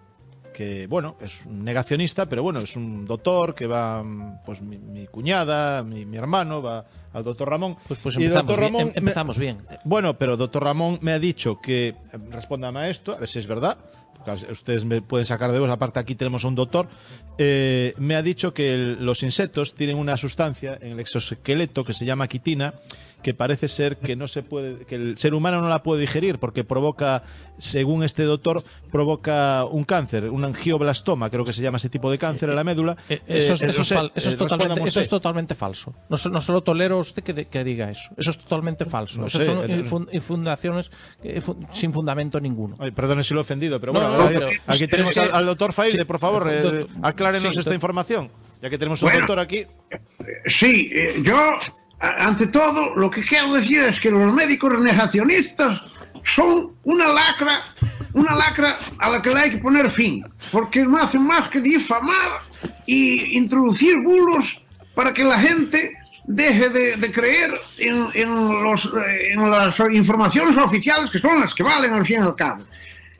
que, 0.56 0.86
bueno, 0.86 1.16
es 1.20 1.44
un 1.44 1.62
negacionista, 1.62 2.24
pero 2.26 2.42
bueno, 2.42 2.60
es 2.60 2.76
un 2.76 3.04
doctor 3.04 3.54
que 3.54 3.66
va, 3.66 4.02
mm, 4.02 4.38
pues 4.46 4.62
mi, 4.62 4.78
mi 4.78 5.06
cuñada, 5.06 5.82
mi, 5.82 6.06
mi 6.06 6.16
hermano, 6.16 6.62
va 6.62 6.82
al 7.12 7.22
doctor 7.22 7.50
Ramón. 7.50 7.76
Pues, 7.86 8.00
pues 8.00 8.16
Y 8.16 8.24
empezamos, 8.24 8.58
bien, 8.58 8.74
em- 8.80 8.86
me- 8.86 8.92
empezamos 8.96 9.38
bien. 9.38 9.58
Bueno, 9.84 10.16
pero 10.16 10.38
doctor 10.38 10.64
Ramón 10.64 10.98
me 11.02 11.12
ha 11.12 11.18
dicho 11.18 11.60
que, 11.60 11.88
eh, 11.88 11.96
respóndame 12.30 12.80
a 12.80 12.88
esto, 12.88 13.12
a 13.12 13.18
ver 13.18 13.28
si 13.28 13.38
es 13.38 13.46
verdad, 13.46 13.76
porque 14.24 14.50
ustedes 14.50 14.86
me 14.86 15.02
pueden 15.02 15.26
sacar 15.26 15.52
de 15.52 15.58
vos, 15.58 15.68
aparte 15.68 16.00
aquí 16.00 16.14
tenemos 16.14 16.42
a 16.44 16.48
un 16.48 16.54
doctor, 16.54 16.88
eh, 17.36 17.92
me 17.98 18.16
ha 18.16 18.22
dicho 18.22 18.54
que 18.54 18.72
el- 18.72 19.04
los 19.04 19.22
insectos 19.22 19.74
tienen 19.74 19.98
una 19.98 20.16
sustancia 20.16 20.78
en 20.80 20.92
el 20.92 21.00
exoesqueleto 21.00 21.84
que 21.84 21.92
se 21.92 22.06
llama 22.06 22.26
quitina, 22.28 22.72
que 23.22 23.34
parece 23.34 23.66
ser 23.68 23.96
que 23.96 24.14
no 24.14 24.28
se 24.28 24.42
puede, 24.44 24.84
que 24.86 24.94
el 24.94 25.18
ser 25.18 25.34
humano 25.34 25.60
no 25.60 25.68
la 25.68 25.82
puede 25.82 26.00
digerir 26.02 26.38
porque 26.38 26.62
provoca, 26.62 27.24
según 27.58 28.04
este 28.04 28.22
doctor, 28.22 28.62
provoca 28.92 29.64
un 29.64 29.82
cáncer, 29.84 30.30
un 30.30 30.44
angioblastoma, 30.44 31.28
creo 31.28 31.44
que 31.44 31.52
se 31.52 31.60
llama 31.60 31.78
ese 31.78 31.88
tipo 31.88 32.08
de 32.10 32.18
cáncer 32.18 32.48
en 32.50 32.54
la 32.56 32.62
médula. 32.62 32.96
Eh, 33.08 33.20
Eso, 33.26 33.54
es, 33.54 33.62
Eh, 33.62 33.66
eso 33.70 33.82
es 33.82 33.88
sé, 33.88 33.96
fal- 33.96 34.12
eso 34.14 34.28
eh, 34.28 34.32
es 34.32 34.38
totalmente, 34.38 34.82
eso 34.88 35.00
es 35.00 35.08
totalmente 35.08 35.54
falso. 35.56 35.92
No, 36.08 36.16
no 36.30 36.40
se 36.40 36.52
lo 36.52 36.60
tolero 36.62 36.96
a 36.98 37.00
usted 37.00 37.22
que, 37.24 37.32
de- 37.32 37.46
que 37.46 37.64
diga 37.64 37.90
eso. 37.90 38.12
Eso 38.16 38.30
es 38.30 38.38
totalmente 38.38 38.84
falso. 38.84 39.20
No 39.20 39.26
Eso 39.26 39.38
sé, 39.40 39.46
son 39.46 39.68
eh, 39.70 39.82
infun- 39.82 40.08
infundaciones 40.12 40.90
eh, 41.24 41.40
fu- 41.40 41.56
sin 41.72 41.92
fundamento 41.92 42.38
ninguno. 42.38 42.76
Ay, 42.78 42.92
perdone 42.92 43.24
si 43.24 43.34
lo 43.34 43.40
he 43.40 43.42
ofendido, 43.42 43.80
pero 43.80 43.92
No, 43.92 43.98
bueno, 44.00 44.12
no, 44.14 44.18
no, 44.18 44.24
aquí- 44.26 44.34
pero- 44.34 44.50
aquí 44.68 44.84
es 44.84 44.90
tenemos 44.90 45.14
que- 45.14 45.20
al, 45.20 45.32
al 45.32 45.46
doctor 45.46 45.72
Faide, 45.72 45.98
sí, 45.98 46.04
por 46.04 46.18
favor, 46.20 46.48
eh, 46.48 46.60
doctor- 46.60 46.86
aclárenos 47.02 47.42
sí, 47.42 47.48
esta 47.48 47.70
doctor- 47.70 47.74
información, 47.74 48.30
ya 48.62 48.70
que 48.70 48.78
tenemos 48.78 49.02
un 49.02 49.06
Bueno. 49.06 49.18
doctor 49.20 49.40
aquí. 49.40 49.66
Sí, 50.46 50.90
eh, 50.94 51.22
yo, 51.24 51.36
ante 52.00 52.46
todo, 52.46 52.94
lo 52.94 53.10
que 53.10 53.24
quiero 53.24 53.54
decir 53.54 53.80
es 53.82 53.98
que 53.98 54.10
los 54.10 54.34
médicos 54.34 54.78
negacionistas 54.80 55.80
son 56.24 56.72
una 56.84 57.08
lacra, 57.08 57.62
una 58.12 58.34
lacra 58.34 58.78
a 58.98 59.10
la 59.10 59.22
que 59.22 59.30
hay 59.30 59.50
que 59.50 59.58
poner 59.58 59.90
fin, 59.90 60.24
porque 60.50 60.84
no 60.84 60.98
hacen 60.98 61.22
más 61.22 61.48
que 61.48 61.60
difamar 61.60 62.40
y 62.86 63.36
introducir 63.36 64.00
bulos 64.00 64.60
para 64.94 65.12
que 65.12 65.24
la 65.24 65.38
gente 65.38 65.96
deje 66.26 66.68
de, 66.68 67.12
creer 67.12 67.54
en, 67.78 68.62
los, 68.62 68.90
en 69.30 69.50
las 69.50 69.78
informaciones 69.92 70.56
oficiales 70.56 71.10
que 71.10 71.18
son 71.18 71.40
las 71.40 71.54
que 71.54 71.62
valen 71.62 71.94
al 71.94 72.04
fin 72.04 72.20
y 72.20 72.22
al 72.22 72.34
cabo. 72.34 72.64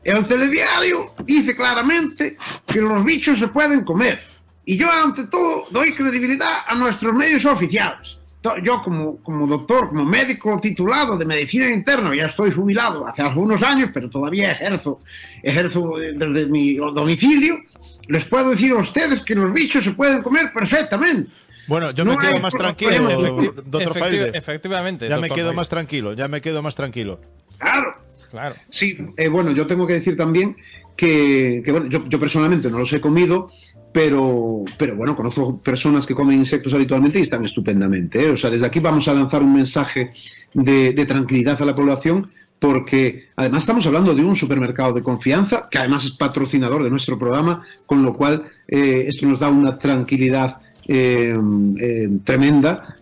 El 0.03 0.25
telediario 0.25 1.15
dice 1.25 1.57
claramente 1.57 2.37
que 2.67 2.81
los 2.81 3.05
bichos 3.05 3.39
se 3.39 3.49
pueden 3.49 3.85
comer. 3.85 4.21
Y 4.65 4.77
yo, 4.77 4.91
ante 4.91 5.27
todo, 5.27 5.67
doy 5.71 5.93
credibilidad 5.93 6.59
a 6.67 6.75
nuestros 6.75 7.13
medios 7.13 7.45
oficiales. 7.45 8.19
Yo, 8.63 8.83
como, 8.83 9.19
como 9.23 9.47
doctor, 9.47 9.89
como 9.89 10.05
médico 10.05 10.59
titulado 10.61 11.17
de 11.17 11.25
medicina 11.25 11.69
interna, 11.71 12.15
ya 12.15 12.27
estoy 12.27 12.51
jubilado 12.51 13.07
hace 13.07 13.23
algunos 13.23 13.63
años, 13.63 13.91
pero 13.93 14.09
todavía 14.11 14.53
ejerzo, 14.53 15.01
ejerzo 15.43 15.95
desde 16.15 16.47
mi 16.47 16.75
domicilio, 16.77 17.59
les 18.09 18.25
puedo 18.27 18.51
decir 18.51 18.73
a 18.73 18.77
ustedes 18.77 19.23
que 19.23 19.35
los 19.35 19.53
bichos 19.53 19.85
se 19.85 19.93
pueden 19.93 20.23
comer 20.23 20.53
perfectamente. 20.53 21.31
Bueno, 21.67 21.91
yo 21.91 22.05
me 22.05 22.17
quedo 22.17 22.39
más 22.41 22.55
tranquilo, 22.55 23.53
doctor 23.65 23.95
Faide. 23.95 24.31
Efectivamente. 24.35 25.09
Ya 25.09 25.19
me 25.19 25.31
quedo 25.31 25.53
más 25.53 25.69
tranquilo, 25.69 26.13
ya 26.13 26.29
me 26.29 26.41
quedo 26.41 26.63
más 26.63 26.75
tranquilo. 26.75 27.21
Claro. 27.59 27.95
Claro. 28.31 28.57
Sí, 28.69 28.99
eh, 29.17 29.29
bueno, 29.29 29.53
yo 29.53 29.67
tengo 29.67 29.87
que 29.87 29.95
decir 29.95 30.17
también 30.17 30.57
que, 30.97 31.63
bueno, 31.71 31.87
yo, 31.89 32.21
personalmente 32.21 32.71
no 32.71 32.79
los 32.79 32.93
he 32.93 33.01
comido, 33.01 33.51
pero, 33.97 34.63
pero 34.77 34.95
bueno, 34.95 35.17
conozco 35.17 35.57
personas 35.57 36.05
que 36.05 36.15
comen 36.15 36.39
insectos 36.39 36.75
habitualmente 36.75 37.19
y 37.19 37.23
están 37.23 37.47
estupendamente. 37.47 38.27
¿eh? 38.27 38.31
O 38.31 38.37
sea, 38.37 38.51
desde 38.51 38.67
aquí 38.67 38.79
vamos 38.79 39.09
a 39.09 39.15
lanzar 39.15 39.43
un 39.43 39.55
mensaje 39.55 40.11
de, 40.53 40.93
tranquilidad 41.07 41.63
a 41.63 41.65
la 41.65 41.75
población 41.75 42.29
porque 42.59 43.29
además 43.37 43.63
estamos 43.63 43.87
hablando 43.87 44.15
de 44.15 44.23
un 44.23 44.37
supermercado 44.37 44.93
de 44.93 45.03
confianza, 45.03 45.69
que 45.71 45.79
además 45.79 46.05
es 46.05 46.11
patrocinador 46.11 46.85
de 46.85 46.91
nuestro 46.91 47.19
programa, 47.19 47.63
con 47.87 48.03
lo 48.03 48.13
cual 48.13 48.45
eh, 48.69 49.07
esto 49.09 49.25
nos 49.25 49.39
da 49.39 49.49
una 49.49 49.77
tranquilidad 49.77 50.61
tremenda. 52.25 52.99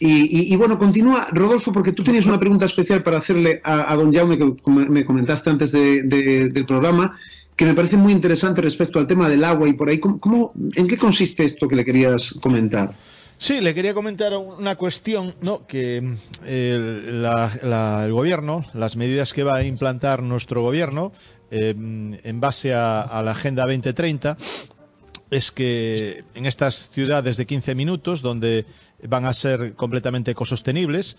Y, 0.00 0.56
bueno, 0.56 0.76
continúa, 0.76 1.28
Rodolfo, 1.30 1.72
porque 1.72 1.92
tú 1.92 2.02
tenías 2.02 2.26
una 2.26 2.40
pregunta 2.40 2.64
especial 2.64 3.04
para 3.04 3.18
hacerle 3.18 3.60
a, 3.62 3.94
don 3.94 4.12
Jaume, 4.12 4.36
que 4.36 4.52
me 4.66 5.04
comentaste 5.04 5.50
antes 5.50 5.70
del 5.70 6.64
programa, 6.66 7.16
que 7.56 7.64
me 7.64 7.74
parece 7.74 7.96
muy 7.96 8.12
interesante 8.12 8.60
respecto 8.60 8.98
al 8.98 9.06
tema 9.06 9.28
del 9.28 9.42
agua 9.42 9.68
y 9.68 9.72
por 9.72 9.88
ahí. 9.88 9.98
¿cómo, 9.98 10.52
en 10.74 10.86
qué 10.86 10.96
consiste 10.98 11.44
esto 11.44 11.66
que 11.66 11.76
le 11.76 11.84
querías 11.84 12.34
comentar? 12.42 12.92
Sí, 13.38 13.60
le 13.60 13.74
quería 13.74 13.94
comentar 13.94 14.36
una 14.36 14.76
cuestión. 14.76 15.34
Que 15.66 16.02
el, 16.44 17.26
gobierno, 18.12 18.64
las 18.72 18.96
medidas 18.96 19.32
que 19.32 19.42
va 19.42 19.56
a 19.56 19.64
implantar 19.64 20.22
nuestro 20.22 20.62
gobierno 20.62 21.12
eh, 21.50 21.74
en 21.76 22.40
base 22.40 22.74
a, 22.74 23.02
a 23.02 23.22
la 23.22 23.32
Agenda 23.32 23.64
2030 23.64 24.36
es 25.30 25.50
que 25.50 26.24
en 26.34 26.46
estas 26.46 26.90
ciudades 26.90 27.36
de 27.36 27.46
15 27.46 27.74
minutos, 27.74 28.22
donde 28.22 28.64
van 29.02 29.24
a 29.26 29.32
ser 29.32 29.74
completamente 29.74 30.30
ecosostenibles, 30.30 31.18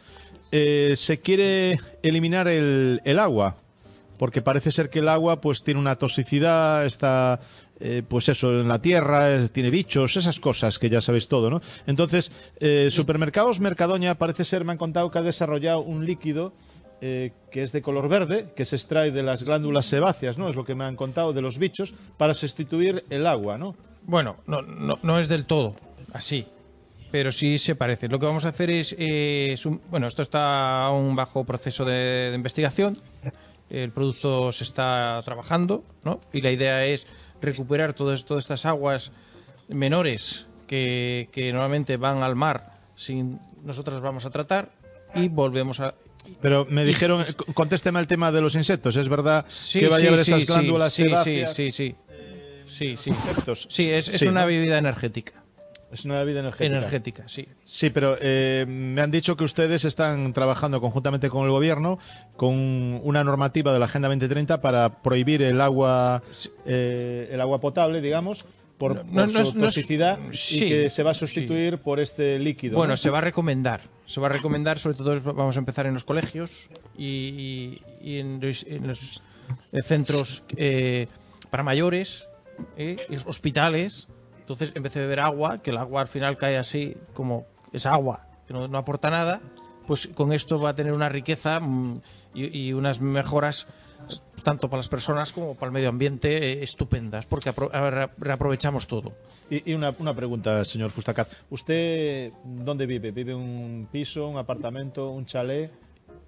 eh, 0.52 0.96
se 0.98 1.20
quiere 1.20 1.80
eliminar 2.04 2.48
el, 2.48 3.20
agua, 3.20 3.58
porque 4.18 4.42
parece 4.42 4.72
ser 4.72 4.90
que 4.90 5.00
el 5.00 5.10
agua 5.10 5.42
pues 5.42 5.64
tiene 5.64 5.80
una 5.80 5.96
toxicidad, 5.96 6.86
está 6.86 7.40
eh, 7.80 8.04
pues 8.08 8.30
eso 8.30 8.62
en 8.62 8.68
la 8.68 8.82
tierra, 8.82 9.48
tiene 9.50 9.70
bichos, 9.70 10.18
esas 10.18 10.40
cosas 10.40 10.80
que 10.80 10.90
ya 10.90 11.02
sabéis 11.02 11.28
todo, 11.28 11.50
¿no? 11.50 11.62
Entonces, 11.86 12.32
eh, 12.60 12.90
Supermercados 12.92 13.60
Mercadoña 13.60 14.16
parece 14.16 14.46
ser, 14.46 14.66
me 14.66 14.72
han 14.72 14.78
contado 14.78 15.12
que 15.12 15.20
ha 15.20 15.24
desarrollado 15.24 15.82
un 15.82 16.06
líquido 16.06 16.54
que 17.00 17.32
es 17.54 17.72
de 17.74 17.84
color 17.84 18.10
verde, 18.10 18.52
que 18.56 18.66
se 18.66 18.76
extrae 18.76 19.12
de 19.12 19.22
las 19.22 19.44
glándulas 19.44 19.86
sebáceas, 19.86 20.40
¿no? 20.40 20.50
Es 20.50 20.56
lo 20.56 20.66
que 20.66 20.74
me 20.74 20.84
han 20.84 20.96
contado 20.96 21.32
de 21.32 21.44
los 21.44 21.60
bichos, 21.60 21.94
para 22.18 22.34
sustituir 22.34 23.06
el 23.12 23.28
agua, 23.28 23.60
¿no? 23.60 23.76
Bueno, 24.02 24.38
no, 24.48 24.64
no, 24.64 24.98
no 25.04 25.20
es 25.20 25.28
del 25.28 25.46
todo 25.46 25.76
así, 26.14 26.48
pero 27.12 27.32
sí 27.32 27.58
se 27.58 27.76
parece. 27.76 28.08
Lo 28.08 28.20
que 28.20 28.26
vamos 28.26 28.46
a 28.46 28.50
hacer 28.50 28.70
es, 28.70 28.96
bueno, 29.90 30.08
esto 30.08 30.22
está 30.22 30.86
aún 30.86 31.16
bajo 31.16 31.44
proceso 31.46 31.86
de, 31.86 32.32
investigación. 32.36 32.98
El 33.70 33.92
producto 33.92 34.52
se 34.52 34.64
está 34.64 35.22
trabajando, 35.26 35.84
¿no? 36.04 36.20
Y 36.32 36.42
la 36.42 36.52
idea 36.52 36.86
es 36.86 37.08
recuperar 37.42 37.94
todas, 37.94 38.26
todas 38.26 38.44
estas 38.44 38.66
aguas 38.66 39.12
menores 39.70 40.48
que, 40.68 41.30
que 41.32 41.52
normalmente 41.52 41.98
van 41.98 42.24
al 42.24 42.36
mar 42.36 42.78
sin 42.96 43.40
nosotras 43.64 44.02
vamos 44.02 44.26
a 44.26 44.30
tratar 44.30 44.72
y 45.14 45.28
volvemos 45.28 45.80
a 45.80 45.94
pero 46.42 46.68
me 46.70 46.84
dijeron, 46.84 47.24
contésteme 47.54 48.00
el 48.00 48.08
tema 48.08 48.34
de 48.34 48.42
los 48.42 48.56
insectos. 48.56 48.98
¿Es 48.98 49.08
verdad 49.08 49.46
que 49.72 49.88
va 49.88 49.96
a 49.96 50.00
llevar 50.00 50.20
esas 50.20 50.46
glándulas 50.46 50.92
sí, 50.92 51.06
sí, 51.24 51.46
sí, 51.48 51.72
sí, 51.72 51.96
Sí, 52.68 52.98
sí. 52.98 53.12
Sí, 53.70 53.90
es, 53.90 54.22
una 54.24 54.46
bebida 54.46 54.78
energética. 54.78 55.34
Es 55.92 56.04
una 56.04 56.20
bebida 56.20 56.42
energética. 56.42 56.78
Energética, 56.78 57.24
sí. 57.28 57.48
Sí, 57.64 57.90
pero 57.90 58.18
eh, 58.20 58.66
me 58.68 59.02
han 59.02 59.10
dicho 59.10 59.38
que 59.38 59.46
ustedes 59.46 59.86
están 59.86 60.34
trabajando 60.34 60.82
conjuntamente 60.82 61.30
con 61.30 61.46
el 61.46 61.52
gobierno 61.52 61.98
con 62.36 63.00
una 63.04 63.24
normativa 63.24 63.72
de 63.72 63.80
la 63.80 63.86
Agenda 63.86 64.10
2030 64.10 64.62
para 64.62 65.02
prohibir 65.02 65.42
el 65.42 65.62
agua, 65.62 66.24
eh, 66.66 67.30
el 67.32 67.40
agua 67.40 67.62
potable, 67.62 68.02
digamos, 68.02 68.46
por, 68.78 69.06
su 69.44 69.54
toxicidad 69.54 70.20
y 70.52 70.60
que 70.60 70.90
se 70.90 71.04
va 71.04 71.12
a 71.12 71.14
sustituir 71.14 71.80
por 71.80 72.00
este 72.00 72.38
líquido. 72.38 72.78
Bueno, 72.78 72.96
se 72.98 73.10
va 73.10 73.20
a 73.20 73.22
recomendar. 73.22 73.82
Se 74.06 74.22
va 74.22 74.28
a 74.28 74.32
recomendar, 74.32 74.80
sobre 74.80 74.98
todo 74.98 75.22
vamos 75.34 75.56
a 75.56 75.60
empezar 75.60 75.86
en 75.86 75.94
los 75.94 76.04
colegios 76.04 76.70
y, 76.98 77.82
en, 78.02 78.40
los, 78.42 79.24
centros 79.84 80.44
eh, 80.56 81.08
para 81.50 81.64
mayores 81.64 82.28
¿eh? 82.78 82.98
hospitales. 83.26 84.08
Entonces, 84.48 84.72
en 84.76 84.82
vez 84.82 84.94
de 84.94 85.02
beber 85.02 85.20
agua, 85.20 85.62
que 85.62 85.72
el 85.72 85.78
agua 85.78 86.00
al 86.00 86.08
final 86.08 86.38
cae 86.38 86.56
así 86.56 86.96
como 87.14 87.48
es 87.74 87.86
agua, 87.86 88.28
que 88.48 88.54
no, 88.54 88.64
aporta 88.78 89.10
nada, 89.10 89.42
pues 89.86 90.08
con 90.08 90.32
esto 90.32 90.58
va 90.58 90.70
a 90.70 90.74
tener 90.74 90.94
una 90.94 91.10
riqueza 91.10 91.60
mm, 91.60 92.00
y, 92.34 92.72
unas 92.72 93.02
mejoras 93.02 93.68
tanto 94.44 94.70
para 94.70 94.78
las 94.78 94.88
personas 94.88 95.34
como 95.34 95.56
para 95.56 95.66
el 95.66 95.74
medio 95.74 95.90
ambiente 95.90 96.54
eh, 96.54 96.64
estupendas, 96.64 97.26
porque 97.26 97.54
reaprovechamos 98.20 98.88
todo. 98.88 99.12
Y, 99.50 99.74
una, 99.74 99.92
pregunta, 99.92 100.64
señor 100.64 100.92
Fustacat. 100.92 101.28
¿Usted 101.50 102.32
dónde 102.46 102.86
vive? 102.86 103.12
¿Vive 103.12 103.36
un 103.36 103.90
piso, 103.92 104.30
un 104.30 104.38
apartamento, 104.38 105.10
un 105.10 105.26
chalet? 105.26 105.74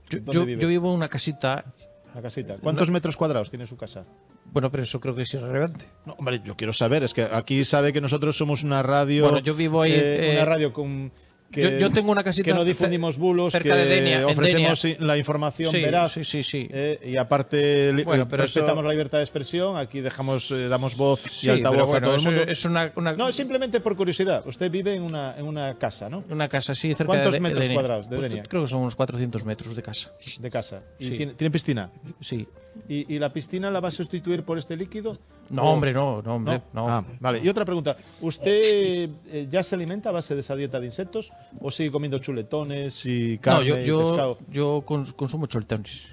Yo, 0.10 0.44
vivo 0.68 0.90
en 0.90 0.96
una 0.96 1.08
casita. 1.08 1.64
Una 2.12 2.22
casita. 2.22 2.56
¿Cuántos 2.62 2.92
metros 2.92 3.16
cuadrados 3.16 3.50
tiene 3.50 3.66
su 3.66 3.78
casa? 3.78 4.04
Bueno, 4.52 4.72
pero 4.72 4.84
eso 4.84 5.00
creo 5.00 5.16
que 5.16 5.22
es 5.24 5.34
irrelevante. 5.34 5.86
No, 6.06 6.14
hombre, 6.14 6.42
yo 6.44 6.56
quiero 6.56 6.74
saber, 6.74 7.04
es 7.04 7.14
que 7.14 7.24
aquí 7.24 7.64
sabe 7.66 7.94
que 7.94 8.02
nosotros 8.02 8.36
somos 8.36 8.64
una 8.64 8.82
radio. 8.82 9.24
Bueno, 9.24 9.40
yo 9.40 9.54
vivo 9.54 9.82
ahí. 9.82 9.94
Eh, 9.94 10.30
una 10.34 10.42
eh, 10.42 10.46
radio 10.46 10.74
con 10.74 11.12
yo, 11.52 11.92
tengo 11.92 12.12
una 12.12 12.24
casita 12.24 12.46
que 12.46 12.54
no 12.54 12.64
difundimos 12.64 13.18
bulos, 13.18 13.52
cerca 13.52 13.74
que 13.74 13.78
de 13.78 13.86
Denia, 13.86 14.28
ofrecemos 14.28 14.86
la 15.00 15.18
información 15.18 15.72
veraz. 15.74 16.14
Sí, 16.14 16.24
sí, 16.24 16.44
sí. 16.44 16.68
Eh, 16.72 17.00
y 17.04 17.18
aparte 17.18 17.92
bueno, 18.04 18.28
pero 18.28 18.44
respetamos 18.44 18.84
la 18.84 18.92
libertad 18.92 19.20
de 19.20 19.24
expresión, 19.24 19.78
aquí 19.78 20.02
dejamos 20.02 20.52
eh, 20.52 20.68
damos 20.68 20.96
voz 20.96 21.44
y 21.44 21.50
altavoz 21.50 21.96
a 21.96 22.02
todo 22.02 22.16
el 22.16 22.22
mundo. 22.22 22.42
Es 22.44 22.66
una, 22.66 22.92
No, 23.18 23.32
simplemente 23.32 23.80
por 23.80 23.96
curiosidad. 23.96 24.46
Usted 24.46 24.70
vive 24.70 24.96
en 24.96 25.04
una, 25.04 25.36
en 25.38 25.46
una 25.46 25.78
casa, 25.78 26.10
¿no? 26.10 26.24
Una 26.30 26.48
casa, 26.48 26.76
sí, 26.76 26.94
cerca 26.94 27.14
¿Cuántos 27.14 27.34
de, 27.34 27.40
metros 27.40 27.70
cuadrados 27.70 28.10
de 28.10 28.18
pues 28.18 28.30
Denia? 28.30 28.44
Creo 28.44 28.64
que 28.64 28.68
son 28.68 28.82
unos 28.82 28.96
400 28.96 29.46
metros 29.46 29.76
de 29.76 29.82
casa. 29.82 30.12
De 30.40 30.50
casa. 30.50 30.82
¿Y 31.00 31.12
tiene, 31.12 31.52
piscina? 31.52 31.90
Sí. 32.20 32.48
¿Y, 32.88 33.16
¿Y, 33.16 33.20
la 33.20 33.34
piscina 33.34 33.72
la 33.72 33.80
va 33.80 33.90
a 33.90 33.92
sustituir 33.92 34.44
por 34.44 34.58
este 34.58 34.78
líquido? 34.78 35.18
No, 35.50 35.64
hombre, 35.64 35.94
no, 35.94 36.22
no, 36.22 36.36
hombre, 36.36 36.62
no. 36.74 36.88
Ah, 36.88 37.04
vale. 37.20 37.42
Y 37.44 37.50
otra 37.50 37.66
pregunta. 37.66 37.98
¿Usted 38.22 39.10
eh, 39.28 39.48
ya 39.50 39.64
se 39.64 39.76
alimenta 39.76 40.10
a 40.10 40.12
base 40.12 40.36
de 40.36 40.42
esa 40.42 40.56
dieta 40.56 40.80
de 40.80 40.86
insectos 40.86 41.32
o 41.60 41.72
sigue 41.72 41.92
comiendo 41.92 42.20
chuletones 42.20 43.06
y 43.06 43.38
carne 43.40 43.86
yo, 43.86 44.02
y 44.02 44.04
pescado. 44.04 44.38
Yo 44.50 44.84
consumo 44.86 45.46
chuletones. 45.46 46.08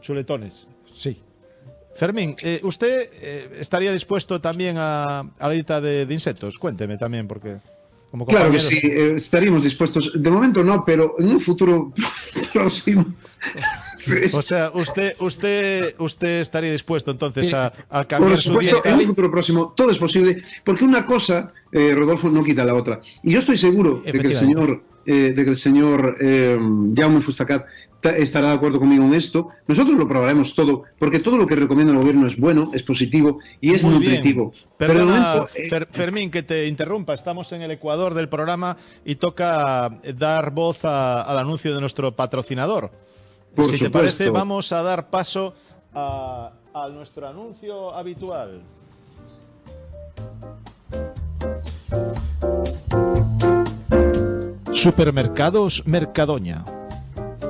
Chuletones. 0.00 0.68
Sí. 0.92 1.22
Fermín, 1.96 2.36
eh, 2.42 2.60
¿usted 2.62 3.10
eh, 3.14 3.56
estaría 3.58 3.90
dispuesto 3.90 4.40
también 4.40 4.76
a, 4.78 5.24
la 5.40 5.50
dieta 5.50 5.80
de, 5.80 6.06
insectos? 6.10 6.58
Cuénteme 6.58 6.98
también, 6.98 7.26
porque... 7.26 7.56
Como 8.10 8.24
claro 8.24 8.50
que 8.50 8.60
sí, 8.60 8.78
eh, 8.82 9.14
estaríamos 9.16 9.64
dispuestos. 9.64 10.12
De 10.14 10.30
momento 10.30 10.62
no, 10.62 10.84
pero 10.84 11.16
en 11.18 11.28
un 11.28 11.40
futuro 11.40 11.92
próximo. 12.52 13.04
O 14.32 14.42
sea, 14.42 14.70
usted, 14.74 15.14
usted, 15.20 15.94
usted 15.98 16.40
estaría 16.40 16.72
dispuesto 16.72 17.10
entonces 17.10 17.52
a, 17.54 17.72
a 17.90 18.04
cambiar 18.04 18.32
Por 18.32 18.40
supuesto, 18.40 18.82
en 18.84 18.94
un 18.94 19.06
futuro 19.06 19.30
próximo 19.30 19.74
todo 19.76 19.90
es 19.90 19.98
posible, 19.98 20.42
porque 20.64 20.84
una 20.84 21.04
cosa, 21.04 21.52
Rodolfo, 21.72 22.28
no 22.28 22.42
quita 22.44 22.64
la 22.64 22.74
otra. 22.74 23.00
Y 23.22 23.32
yo 23.32 23.38
estoy 23.38 23.56
seguro 23.56 24.02
de 24.04 24.12
que 24.12 24.26
el 24.26 24.34
señor 24.34 24.82
eh, 25.08 25.32
de 25.32 25.44
que 25.44 25.50
el 25.50 25.56
señor 25.56 26.16
eh, 26.20 26.58
Jaume 26.96 27.20
Fustacat 27.20 27.64
estará 28.02 28.48
de 28.48 28.54
acuerdo 28.54 28.80
conmigo 28.80 29.04
en 29.04 29.14
esto. 29.14 29.50
Nosotros 29.68 29.96
lo 29.96 30.08
probaremos 30.08 30.54
todo, 30.56 30.82
porque 30.98 31.20
todo 31.20 31.36
lo 31.36 31.46
que 31.46 31.54
recomienda 31.54 31.92
el 31.92 31.98
gobierno 31.98 32.26
es 32.26 32.36
bueno, 32.36 32.72
es 32.74 32.82
positivo 32.82 33.38
y 33.60 33.72
es 33.72 33.84
nutritivo. 33.84 34.52
Perdona, 34.76 35.44
eh, 35.54 35.86
Fermín, 35.92 36.30
que 36.30 36.42
te 36.42 36.66
interrumpa. 36.66 37.14
Estamos 37.14 37.52
en 37.52 37.62
el 37.62 37.70
Ecuador 37.70 38.14
del 38.14 38.28
programa 38.28 38.76
y 39.04 39.14
toca 39.14 40.00
dar 40.16 40.50
voz 40.50 40.84
al 40.84 41.38
anuncio 41.38 41.72
de 41.72 41.80
nuestro 41.80 42.16
patrocinador. 42.16 42.90
Si 43.64 43.78
te 43.78 43.90
parece, 43.90 44.30
vamos 44.30 44.72
a 44.72 44.82
dar 44.82 45.08
paso 45.10 45.54
a, 45.94 46.52
a 46.74 46.88
nuestro 46.88 47.26
anuncio 47.28 47.94
habitual. 47.94 48.62
Supermercados 54.72 55.82
Mercadoña. 55.86 56.64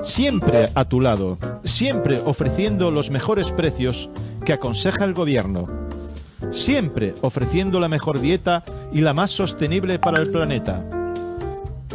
Siempre 0.03 0.69
a 0.75 0.85
tu 0.85 1.01
lado, 1.01 1.39
siempre 1.65 2.21
ofreciendo 2.25 2.91
los 2.93 3.11
mejores 3.11 3.51
precios 3.51 4.09
que 4.45 4.53
aconseja 4.53 5.05
el 5.05 5.13
gobierno. 5.13 5.65
Siempre 6.53 7.15
ofreciendo 7.23 7.81
la 7.81 7.89
mejor 7.89 8.21
dieta 8.21 8.65
y 8.93 9.01
la 9.01 9.13
más 9.13 9.33
sostenible 9.33 9.99
para 9.99 10.21
el 10.21 10.31
planeta. 10.31 10.89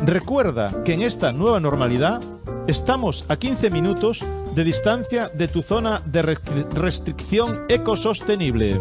Recuerda 0.06 0.84
que 0.84 0.94
en 0.94 1.02
esta 1.04 1.32
nueva 1.32 1.60
normalidad 1.60 2.22
estamos 2.68 3.26
a 3.30 3.38
15 3.38 3.70
minutos 3.70 4.24
de 4.56 4.64
distancia 4.64 5.30
de 5.30 5.48
tu 5.48 5.62
zona 5.62 6.02
de 6.06 6.22
restricción 6.22 7.66
ecosostenible. 7.70 8.80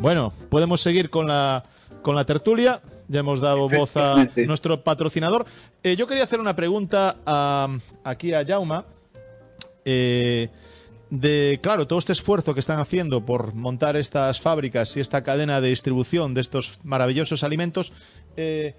Bueno, 0.00 0.32
podemos 0.48 0.80
seguir 0.80 1.10
con 1.10 1.26
la, 1.26 1.64
con 2.02 2.14
la 2.14 2.24
tertulia. 2.24 2.80
Ya 3.08 3.20
hemos 3.20 3.40
dado 3.40 3.68
voz 3.68 3.96
a 3.96 4.28
nuestro 4.46 4.82
patrocinador. 4.82 5.46
Eh, 5.82 5.96
yo 5.96 6.06
quería 6.06 6.24
hacer 6.24 6.40
una 6.40 6.56
pregunta 6.56 7.16
aquí 8.04 8.32
a 8.34 8.44
Jauma. 8.44 8.84
Eh, 9.84 10.48
de, 11.10 11.60
claro, 11.62 11.86
todo 11.86 11.98
este 11.98 12.12
esfuerzo 12.12 12.54
que 12.54 12.60
están 12.60 12.80
haciendo 12.80 13.24
por 13.24 13.54
montar 13.54 13.96
estas 13.96 14.40
fábricas 14.40 14.96
y 14.96 15.00
esta 15.00 15.22
cadena 15.22 15.60
de 15.60 15.68
distribución 15.68 16.34
de 16.34 16.40
estos 16.40 16.78
maravillosos 16.82 17.44
alimentos, 17.44 17.92
eh, 18.36 18.74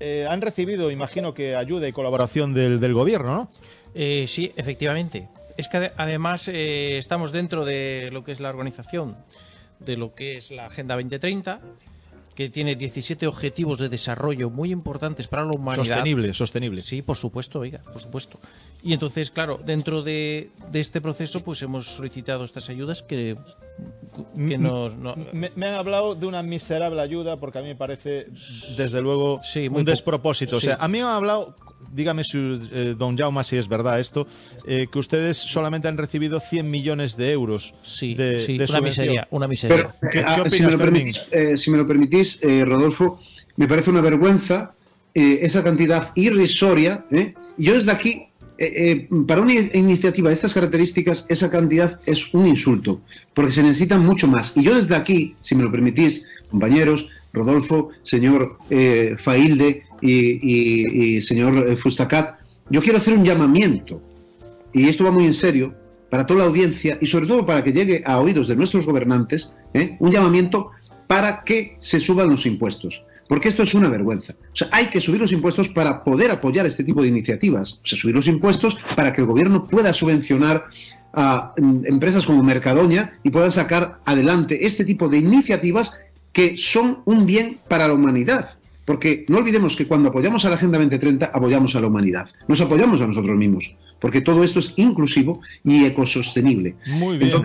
han 0.00 0.40
recibido, 0.40 0.90
imagino 0.90 1.34
que 1.34 1.56
ayuda 1.56 1.88
y 1.88 1.92
colaboración 1.92 2.54
del, 2.54 2.80
del 2.80 2.94
gobierno, 2.94 3.34
¿no? 3.34 3.50
sí, 3.94 4.52
efectivamente. 4.56 5.28
Es 5.56 5.68
que 5.68 5.92
además 5.96 6.48
estamos 6.48 7.32
dentro 7.32 7.64
de 7.64 8.10
lo 8.12 8.24
que 8.24 8.32
es 8.32 8.40
la 8.40 8.50
organización 8.50 9.16
de 9.78 9.96
lo 9.96 10.14
que 10.14 10.36
es 10.36 10.50
la 10.50 10.66
Agenda 10.66 10.94
2030 10.94 11.60
que 12.36 12.50
tiene 12.50 12.76
17 12.76 13.26
objetivos 13.26 13.78
de 13.78 13.88
desarrollo 13.88 14.50
muy 14.50 14.70
importantes 14.70 15.26
para 15.26 15.44
la 15.44 15.52
humanidad. 15.52 15.86
Sostenible, 15.86 16.34
sostenible. 16.34 16.82
Sí, 16.82 17.00
por 17.00 17.16
supuesto, 17.16 17.60
oiga, 17.60 17.80
por 17.92 18.00
supuesto. 18.00 18.38
Y 18.84 18.92
entonces, 18.92 19.30
claro, 19.30 19.58
dentro 19.64 20.02
de, 20.02 20.50
este 20.74 21.00
proceso, 21.00 21.42
pues 21.42 21.62
hemos 21.62 21.86
solicitado 21.86 22.44
estas 22.44 22.68
ayudas 22.68 23.02
que, 23.02 23.36
que 24.36 24.58
nos... 24.58 24.94
Me, 25.32 25.66
han 25.66 25.74
hablado 25.74 26.14
de 26.14 26.26
una 26.26 26.42
miserable 26.42 27.00
ayuda 27.00 27.38
porque 27.38 27.58
a 27.58 27.62
mí 27.62 27.68
me 27.68 27.74
parece, 27.74 28.26
desde 28.76 29.00
luego, 29.00 29.40
un 29.70 29.84
despropósito. 29.86 30.58
O 30.58 30.60
sea, 30.60 30.76
a 30.78 30.88
mí 30.88 30.98
me 30.98 31.04
han 31.04 31.14
hablado 31.14 31.56
dígame 31.96 32.22
si, 32.22 32.38
eh, 32.38 32.94
don 32.96 33.16
Jaume, 33.16 33.42
si 33.42 33.56
es 33.56 33.66
verdad 33.66 33.98
esto, 33.98 34.28
eh, 34.66 34.86
que 34.92 34.98
ustedes 34.98 35.38
solamente 35.38 35.88
han 35.88 35.96
recibido 35.96 36.38
100 36.38 36.70
millones 36.70 37.16
de 37.16 37.32
euros 37.32 37.74
sí, 37.82 38.14
de, 38.14 38.44
sí, 38.44 38.58
una 38.68 38.80
miseria, 38.80 39.26
una 39.30 39.48
miseria. 39.48 39.94
¿Qué, 40.12 40.20
ah, 40.20 40.44
si, 40.48 40.62
me 40.62 40.76
permitís, 40.76 41.20
eh, 41.32 41.56
si, 41.56 41.70
me 41.70 41.78
lo 41.78 41.86
permitís, 41.86 42.40
Rodolfo, 42.42 43.18
me 43.56 43.66
parece 43.66 43.90
una 43.90 44.02
vergüenza 44.02 44.72
esa 45.14 45.64
cantidad 45.64 46.12
irrisoria. 46.14 47.06
Yo 47.56 47.72
desde 47.72 47.90
aquí, 47.90 48.26
para 49.26 49.40
una 49.40 49.54
iniciativa 49.54 50.28
de 50.28 50.34
estas 50.34 50.52
características, 50.52 51.24
esa 51.30 51.50
cantidad 51.50 51.98
es 52.04 52.34
un 52.34 52.46
insulto, 52.46 53.00
porque 53.32 53.50
se 53.50 53.62
necesita 53.62 53.96
mucho 53.96 54.28
más. 54.28 54.54
Y 54.54 54.62
yo 54.62 54.74
desde 54.74 54.94
aquí, 54.94 55.34
si 55.40 55.54
me 55.54 55.62
lo 55.62 55.72
permitís, 55.72 56.26
compañeros, 56.50 57.08
Rodolfo, 57.32 57.88
señor 58.02 58.58
Failde, 59.18 59.85
y, 60.00 61.20
señor 61.20 61.76
Fustacat, 61.78 62.38
yo 62.70 62.82
quiero 62.82 62.98
hacer 62.98 63.14
un 63.14 63.24
llamamiento, 63.24 64.02
y 64.72 64.88
esto 64.88 65.04
va 65.04 65.10
muy 65.10 65.24
en 65.24 65.34
serio, 65.34 65.74
para 66.10 66.26
toda 66.26 66.40
la 66.40 66.46
audiencia 66.46 66.98
y 67.00 67.06
sobre 67.06 67.26
todo 67.26 67.44
para 67.44 67.64
que 67.64 67.72
llegue 67.72 68.02
a 68.06 68.20
oídos 68.20 68.48
de 68.48 68.56
nuestros 68.56 68.86
gobernantes, 68.86 69.54
¿eh? 69.74 69.96
un 69.98 70.10
llamamiento 70.10 70.70
para 71.06 71.42
que 71.44 71.76
se 71.80 72.00
suban 72.00 72.28
los 72.28 72.46
impuestos. 72.46 73.04
Porque 73.28 73.48
esto 73.48 73.64
es 73.64 73.74
una 73.74 73.88
vergüenza. 73.88 74.34
O 74.52 74.56
sea, 74.56 74.68
hay 74.70 74.86
que 74.86 75.00
subir 75.00 75.20
los 75.20 75.32
impuestos 75.32 75.68
para 75.68 76.04
poder 76.04 76.30
apoyar 76.30 76.64
este 76.64 76.84
tipo 76.84 77.02
de 77.02 77.08
iniciativas. 77.08 77.80
O 77.82 77.86
sea, 77.86 77.98
subir 77.98 78.14
los 78.14 78.28
impuestos 78.28 78.78
para 78.94 79.12
que 79.12 79.20
el 79.20 79.26
gobierno 79.26 79.66
pueda 79.66 79.92
subvencionar 79.92 80.66
a 81.12 81.50
mm, 81.58 81.86
empresas 81.86 82.24
como 82.24 82.44
Mercadoña 82.44 83.18
y 83.24 83.30
pueda 83.30 83.50
sacar 83.50 84.00
adelante 84.04 84.64
este 84.64 84.84
tipo 84.84 85.08
de 85.08 85.18
iniciativas 85.18 85.96
que 86.32 86.56
son 86.56 87.00
un 87.04 87.26
bien 87.26 87.58
para 87.68 87.88
la 87.88 87.94
humanidad. 87.94 88.50
Porque 88.86 89.26
no 89.28 89.38
olvidemos 89.38 89.76
que 89.76 89.86
cuando 89.86 90.08
apoyamos 90.08 90.44
a 90.44 90.48
la 90.48 90.54
Agenda 90.54 90.78
2030, 90.78 91.26
apoyamos 91.26 91.74
a 91.74 91.80
la 91.80 91.88
humanidad. 91.88 92.30
Nos 92.46 92.60
apoyamos 92.60 93.00
a 93.00 93.06
nosotros 93.06 93.36
mismos. 93.36 93.76
Porque 94.00 94.20
todo 94.20 94.44
esto 94.44 94.60
es 94.60 94.72
inclusivo 94.76 95.40
y 95.64 95.84
ecosostenible. 95.84 96.76
Muy 96.86 97.18
bien. 97.18 97.42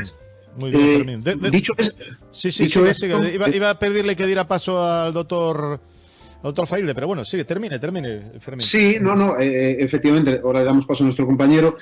muy 0.57 0.69
bien, 0.69 1.23
eh, 1.25 1.49
dicho 1.49 1.73
es, 1.77 1.95
sí, 2.31 2.51
sí, 2.51 2.65
dicho 2.65 2.83
Iba, 2.85 3.71
a 3.71 3.79
pedirle 3.79 4.15
que 4.15 4.25
diera 4.27 4.47
paso 4.47 4.83
al 4.83 5.13
doctor 5.13 5.79
doctor 6.43 6.67
Failde, 6.67 6.93
pero 6.93 7.07
bueno, 7.07 7.23
sigue, 7.23 7.45
termine, 7.45 7.79
termine, 7.79 8.33
Fermín. 8.39 8.61
Sí, 8.61 8.97
no, 8.99 9.15
no, 9.15 9.39
eh, 9.39 9.45
eh, 9.47 9.77
efectivamente, 9.79 10.41
ahora 10.43 10.59
le 10.59 10.65
damos 10.65 10.85
paso 10.85 11.03
a 11.03 11.05
nuestro 11.05 11.25
compañero, 11.25 11.77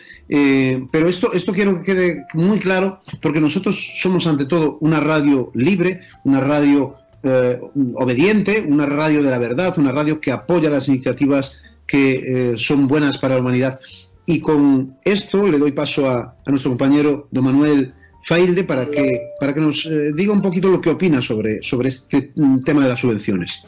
pero 0.91 1.07
esto, 1.07 1.33
esto 1.33 1.53
quiero 1.53 1.79
que 1.79 1.85
quede 1.85 2.25
muy 2.33 2.59
claro, 2.59 2.99
porque 3.21 3.39
nosotros 3.41 3.99
somos 3.99 4.27
ante 4.27 4.45
todo 4.45 4.77
una 4.81 4.99
radio 4.99 5.51
libre, 5.53 6.01
una 6.25 6.41
radio 6.41 6.95
eh, 7.23 7.59
obediente, 7.95 8.65
una 8.67 8.85
radio 8.85 9.21
de 9.21 9.29
la 9.29 9.37
verdad, 9.37 9.77
una 9.77 9.91
radio 9.91 10.21
que 10.21 10.31
apoya 10.31 10.69
las 10.69 10.87
iniciativas 10.87 11.57
que 11.85 12.51
eh, 12.53 12.57
son 12.57 12.87
buenas 12.87 13.17
para 13.17 13.35
la 13.35 13.41
humanidad. 13.41 13.79
Y 14.25 14.39
con 14.39 14.97
esto 15.03 15.47
le 15.47 15.57
doy 15.57 15.71
paso 15.71 16.09
a, 16.09 16.35
nuestro 16.47 16.71
compañero 16.71 17.27
don 17.31 17.43
Manuel 17.45 17.93
Failde 18.23 18.63
para 18.63 18.89
que, 18.89 19.31
para 19.39 19.53
que 19.53 19.59
nos 19.59 19.85
eh, 19.85 20.11
diga 20.13 20.31
un 20.31 20.41
poquito 20.41 20.69
lo 20.69 20.81
que 20.81 20.91
opina 20.91 21.21
sobre, 21.21 21.61
sobre 21.63 21.89
este 21.89 22.33
tema 22.65 22.83
de 22.83 22.89
las 22.89 22.99
subvenciones. 22.99 23.59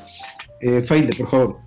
Failde, 0.85 1.15
por 1.17 1.27
favor. 1.27 1.57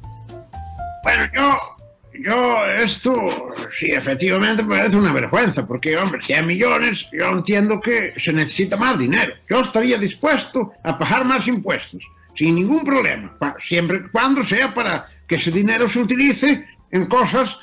Bueno, 1.03 1.25
yo 1.35 1.74
yo, 2.20 2.66
esto, 2.66 3.29
sí, 3.77 3.87
efectivamente 3.87 4.62
me 4.62 4.77
parece 4.77 4.96
una 4.96 5.12
vergüenza, 5.12 5.66
porque, 5.66 5.96
hombre, 5.96 6.22
100 6.22 6.46
millones, 6.46 7.09
yo 7.12 7.29
entiendo 7.31 7.81
que 7.81 8.12
se 8.16 8.33
necesita 8.33 8.77
más 8.77 8.98
dinero. 8.98 9.35
Yo 9.48 9.61
estaría 9.61 9.98
dispuesto 9.98 10.72
a 10.83 10.98
pagar 10.98 11.24
más 11.24 11.46
impuestos, 11.48 12.03
sin 12.35 12.55
ningún 12.55 12.85
problema, 12.85 13.37
siempre 13.61 13.98
y 13.98 14.09
cuando 14.11 14.44
sea 14.44 14.72
para 14.72 15.07
que 15.27 15.37
ese 15.37 15.50
dinero 15.50 15.88
se 15.88 16.00
utilice 16.00 16.66
en 16.90 17.07
cosas 17.07 17.59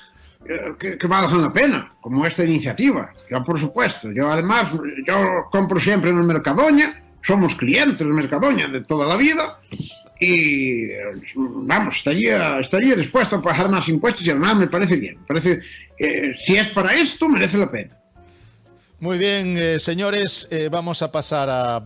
eh, 0.45 0.73
que, 0.79 0.97
que, 0.97 1.07
valgan 1.07 1.41
la 1.41 1.53
pena, 1.53 1.91
como 2.01 2.25
esta 2.25 2.43
iniciativa. 2.43 3.13
Yo, 3.29 3.43
por 3.43 3.59
supuesto, 3.59 4.11
yo 4.11 4.29
además, 4.29 4.69
yo 5.07 5.45
compro 5.51 5.79
siempre 5.79 6.09
en 6.09 6.17
el 6.17 6.23
Mercadoña, 6.23 7.01
somos 7.21 7.55
clientes 7.55 7.99
del 7.99 8.09
Mercadoña 8.09 8.67
de 8.67 8.81
toda 8.81 9.05
la 9.05 9.15
vida, 9.15 9.59
y 10.23 10.87
vamos, 11.45 11.97
estaría, 11.97 12.59
estaría 12.59 12.95
dispuesto 12.95 13.37
a 13.37 13.41
pagar 13.41 13.69
más 13.69 13.89
impuestos 13.89 14.25
y 14.25 14.29
además 14.29 14.55
me 14.55 14.67
parece 14.67 14.95
bien. 14.95 15.17
parece, 15.27 15.61
eh, 15.97 16.35
si 16.43 16.55
es 16.57 16.69
para 16.69 16.93
esto, 16.93 17.27
merece 17.27 17.57
la 17.57 17.71
pena. 17.71 17.97
Muy 18.99 19.17
bien, 19.17 19.57
eh, 19.57 19.79
señores, 19.79 20.47
eh, 20.51 20.69
vamos 20.71 21.01
a 21.01 21.11
pasar 21.11 21.49
a, 21.49 21.83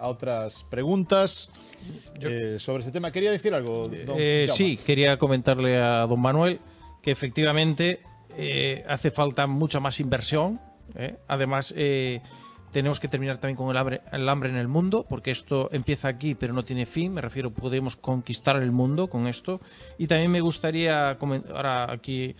otras 0.00 0.66
preguntas 0.68 1.48
sobre 2.58 2.80
este 2.80 2.90
tema. 2.90 3.12
¿Quería 3.12 3.30
decir 3.30 3.54
algo? 3.54 3.88
sí, 4.52 4.78
quería 4.84 5.16
comentarle 5.16 5.76
a 5.76 6.06
don 6.06 6.20
Manuel 6.20 6.58
que 7.00 7.12
efectivamente 7.12 8.00
hace 8.88 9.10
falta 9.10 9.46
mucha 9.46 9.80
más 9.80 10.00
inversión. 10.00 10.60
Además, 11.28 11.72
tenemos 12.76 13.00
que 13.00 13.08
terminar 13.08 13.38
también 13.38 13.56
con 13.56 13.70
el 13.70 13.76
hambre, 13.78 14.02
el 14.12 14.28
hambre 14.28 14.50
en 14.50 14.56
el 14.56 14.68
mundo, 14.68 15.06
porque 15.08 15.30
esto 15.30 15.70
empieza 15.72 16.08
aquí 16.08 16.34
pero 16.34 16.52
no 16.52 16.62
tiene 16.62 16.84
fin. 16.84 17.14
Me 17.14 17.22
refiero, 17.22 17.50
podemos 17.50 17.96
conquistar 17.96 18.56
el 18.56 18.70
mundo 18.70 19.08
con 19.08 19.26
esto. 19.28 19.62
Y 19.96 20.08
también 20.08 20.30
me 20.30 20.42
gustaría, 20.42 21.12
ahora 21.12 21.90
aquí 21.90 22.36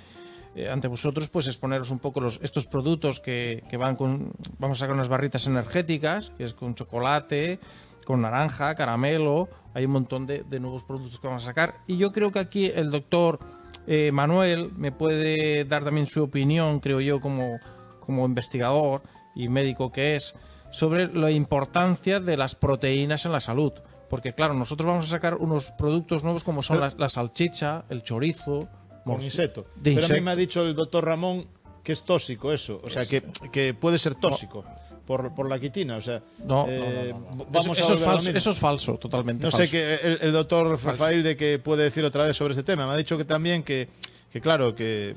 eh, 0.54 0.68
ante 0.68 0.88
vosotros, 0.88 1.30
pues 1.30 1.46
exponeros 1.46 1.90
un 1.90 2.00
poco 2.00 2.20
los, 2.20 2.38
estos 2.42 2.66
productos 2.66 3.18
que, 3.18 3.64
que, 3.70 3.78
van 3.78 3.96
con. 3.96 4.32
Vamos 4.58 4.76
a 4.76 4.80
sacar 4.80 4.94
unas 4.94 5.08
barritas 5.08 5.46
energéticas, 5.46 6.28
que 6.36 6.44
es 6.44 6.52
con 6.52 6.74
chocolate, 6.74 7.58
con 8.04 8.20
naranja, 8.20 8.74
caramelo. 8.74 9.48
Hay 9.72 9.86
un 9.86 9.92
montón 9.92 10.26
de, 10.26 10.44
de 10.44 10.60
nuevos 10.60 10.82
productos 10.82 11.18
que 11.18 11.28
vamos 11.28 11.44
a 11.44 11.46
sacar. 11.46 11.76
Y 11.86 11.96
yo 11.96 12.12
creo 12.12 12.30
que 12.30 12.40
aquí 12.40 12.66
el 12.66 12.90
doctor 12.90 13.38
eh, 13.86 14.12
Manuel 14.12 14.70
me 14.76 14.92
puede 14.92 15.64
dar 15.64 15.82
también 15.82 16.06
su 16.06 16.22
opinión, 16.24 16.80
creo 16.80 17.00
yo, 17.00 17.20
como, 17.20 17.58
como 18.00 18.26
investigador 18.26 19.00
y 19.36 19.48
médico 19.48 19.92
que 19.92 20.16
es 20.16 20.34
sobre 20.70 21.12
la 21.12 21.30
importancia 21.30 22.18
de 22.18 22.36
las 22.36 22.54
proteínas 22.54 23.24
en 23.26 23.32
la 23.32 23.40
salud. 23.40 23.72
Porque 24.08 24.34
claro, 24.34 24.54
nosotros 24.54 24.86
vamos 24.86 25.06
a 25.06 25.10
sacar 25.10 25.34
unos 25.34 25.72
productos 25.72 26.22
nuevos 26.24 26.44
como 26.44 26.62
son 26.62 26.80
la, 26.80 27.08
salchicha, 27.08 27.84
el 27.88 28.02
chorizo. 28.02 28.68
Con 29.04 29.22
insecto. 29.22 29.66
Pero 29.82 30.06
a 30.06 30.08
mí 30.08 30.20
me 30.20 30.32
ha 30.32 30.36
dicho 30.36 30.62
el 30.62 30.74
doctor 30.74 31.04
Ramón 31.04 31.46
que 31.82 31.92
es 31.92 32.02
tóxico 32.02 32.52
eso, 32.52 32.80
o 32.82 32.90
sea, 32.90 33.06
que, 33.06 33.22
que 33.52 33.72
puede 33.72 34.00
ser 34.00 34.16
tóxico. 34.16 34.64
Por, 35.06 35.32
por, 35.36 35.48
la 35.48 35.60
quitina, 35.60 35.98
o 35.98 36.00
sea, 36.00 36.20
no, 36.44 36.66
eh, 36.68 37.14
vamos 37.48 37.78
eso, 37.78 37.92
a 37.92 37.94
es 37.94 38.00
falso, 38.00 38.30
eso 38.32 38.50
es 38.50 38.58
falso, 38.58 38.98
totalmente. 38.98 39.44
No 39.44 39.52
sé 39.52 39.70
que 39.70 40.18
el, 40.20 40.32
doctor 40.32 40.76
Fafail 40.78 41.22
de 41.22 41.36
que 41.36 41.60
puede 41.60 41.84
decir 41.84 42.04
otra 42.04 42.26
vez 42.26 42.36
sobre 42.36 42.54
este 42.54 42.64
tema. 42.64 42.88
Me 42.88 42.92
ha 42.92 42.96
dicho 42.96 43.16
que 43.16 43.24
también 43.24 43.62
que, 43.62 43.88
que 44.32 44.40
claro, 44.40 44.74
que 44.74 45.14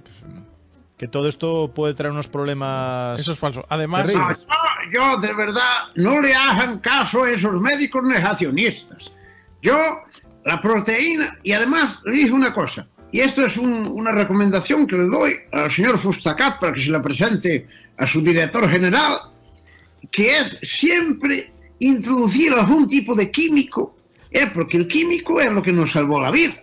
que 0.99 1.07
todo 1.07 1.27
esto 1.29 1.71
puede 1.73 1.93
traer 1.95 2.12
unos 2.12 2.27
problemas. 2.27 3.19
Eso 3.19 3.31
es 3.31 3.39
falso. 3.39 3.65
Además, 3.69 4.03
yo, 4.91 5.17
de 5.17 5.33
verdad 5.33 5.63
no 5.95 6.21
le 6.21 6.35
hagan 6.35 6.79
caso 6.79 7.23
a 7.23 7.31
esos 7.31 7.59
médicos 7.62 8.03
negacionistas. 8.03 9.12
Yo 9.62 9.77
la 10.45 10.62
proteína 10.62 11.38
y 11.41 11.53
además 11.53 11.99
le 12.03 12.17
dije 12.17 12.31
una 12.33 12.53
cosa, 12.53 12.85
y 13.12 13.21
esto 13.21 13.45
es 13.45 13.55
un- 13.57 13.88
una 13.88 14.12
recomendación 14.12 14.85
que 14.85 14.97
le 14.97 15.05
doy 15.05 15.33
al 15.53 15.71
señor 15.71 15.97
Fustacat 15.97 16.59
para 16.59 16.73
que 16.73 16.81
se 16.81 16.91
la 16.91 17.01
presente 17.01 17.65
a 17.97 18.05
su 18.05 18.21
director 18.21 18.69
general, 18.69 19.19
que 20.12 20.38
es 20.39 20.57
siempre 20.63 21.51
introducir 21.79 22.51
algún 22.53 22.88
tipo 22.89 23.15
de 23.15 23.31
químico, 23.31 23.95
¿eh? 24.31 24.47
porque 24.53 24.75
el 24.77 24.88
químico 24.88 25.39
es 25.39 25.49
lo 25.51 25.63
que 25.63 25.71
nos 25.71 25.91
salvó 25.93 26.19
la 26.19 26.31
vida. 26.31 26.55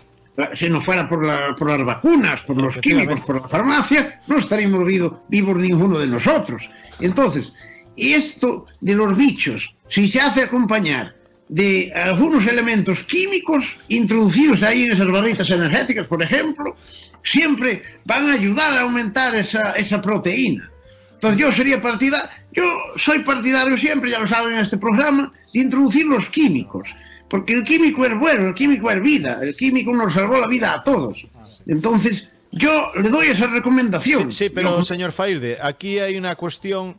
Si 0.55 0.69
no 0.69 0.81
fuera 0.81 1.09
por, 1.09 1.25
la- 1.25 1.55
por 1.57 1.71
las 1.71 1.85
vacunas, 1.85 2.43
por 2.43 2.57
los 2.61 2.77
químicos, 2.79 3.21
por 3.27 3.41
la 3.43 3.49
farmacia, 3.49 4.21
no 4.27 4.37
estaríamos 4.39 4.85
vivo- 4.85 5.21
vivos 5.29 5.57
ninguno 5.57 5.99
de 5.99 6.07
nosotros. 6.07 6.69
Entonces, 7.01 7.53
esto 7.97 8.67
de 8.81 8.95
los 8.95 9.17
bichos, 9.17 9.75
si 9.89 10.09
se 10.09 10.21
hace 10.21 10.43
acompañar 10.43 11.15
de 11.49 11.93
algunos 11.95 12.47
elementos 12.47 13.03
químicos 13.05 13.65
introducidos 13.89 14.63
ahí 14.63 14.85
en 14.85 14.93
esas 14.93 15.07
barritas 15.11 15.49
energéticas, 15.49 16.07
por 16.07 16.23
ejemplo, 16.23 16.77
siempre 17.23 17.83
van 18.05 18.29
a 18.29 18.35
ayudar 18.35 18.77
a 18.77 18.81
aumentar 18.83 19.35
esa, 19.35 19.73
esa 19.73 20.01
proteína. 20.01 20.71
Entonces 21.15 21.41
yo 21.41 21.51
sería 21.53 21.81
partida, 21.81 22.29
yo 22.53 22.65
soy 22.97 23.21
partidario 23.21 23.79
siempre, 23.79 24.11
ya 24.11 24.19
lo 24.19 24.27
saben 24.27 24.53
en 24.55 24.61
este 24.61 24.77
programa, 24.77 25.33
de 25.55 25.61
introducir 25.61 26.05
los 26.07 26.29
químicos, 26.29 26.95
porque 27.29 27.55
el 27.55 27.65
químico 27.65 28.05
es 28.05 28.19
bueno, 28.19 28.49
el 28.49 28.55
químico 28.55 28.91
es 28.91 29.01
vida, 29.03 29.41
el 29.43 29.55
químico 29.57 29.93
nos 29.93 30.13
salvó 30.13 30.39
la 30.39 30.47
vida 30.47 30.75
a 30.75 30.83
todos. 30.83 31.27
Entonces 31.67 32.29
yo 32.53 32.91
le 33.01 33.09
doy 33.11 33.27
esa 33.29 33.47
recomendación. 33.49 34.31
Sí, 34.33 34.45
sí, 34.47 34.51
pero 34.51 34.77
Yo- 34.79 34.83
señor 34.83 35.13
Fairde, 35.13 35.59
aquí 35.63 35.99
hay 35.99 36.17
una 36.17 36.37
cuestión 36.37 36.97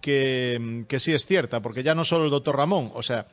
que, 0.00 0.84
que 0.88 0.98
sí 1.00 1.12
es 1.12 1.26
cierta, 1.26 1.60
porque 1.60 1.82
ya 1.82 1.94
no 1.94 2.04
solo 2.04 2.24
el 2.26 2.30
doctor 2.30 2.56
Ramón, 2.56 2.92
o 2.94 3.02
sea, 3.02 3.26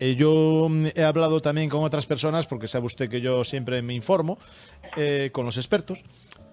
eh, 0.00 0.14
yo 0.16 0.68
he 0.94 1.02
hablado 1.04 1.40
también 1.40 1.68
con 1.70 1.82
otras 1.84 2.04
personas, 2.06 2.46
porque 2.46 2.68
sabe 2.68 2.86
usted 2.86 3.08
que 3.08 3.20
yo 3.20 3.44
siempre 3.44 3.80
me 3.80 3.94
informo, 3.94 4.38
eh, 4.96 5.30
con 5.32 5.46
los 5.46 5.56
expertos, 5.56 6.02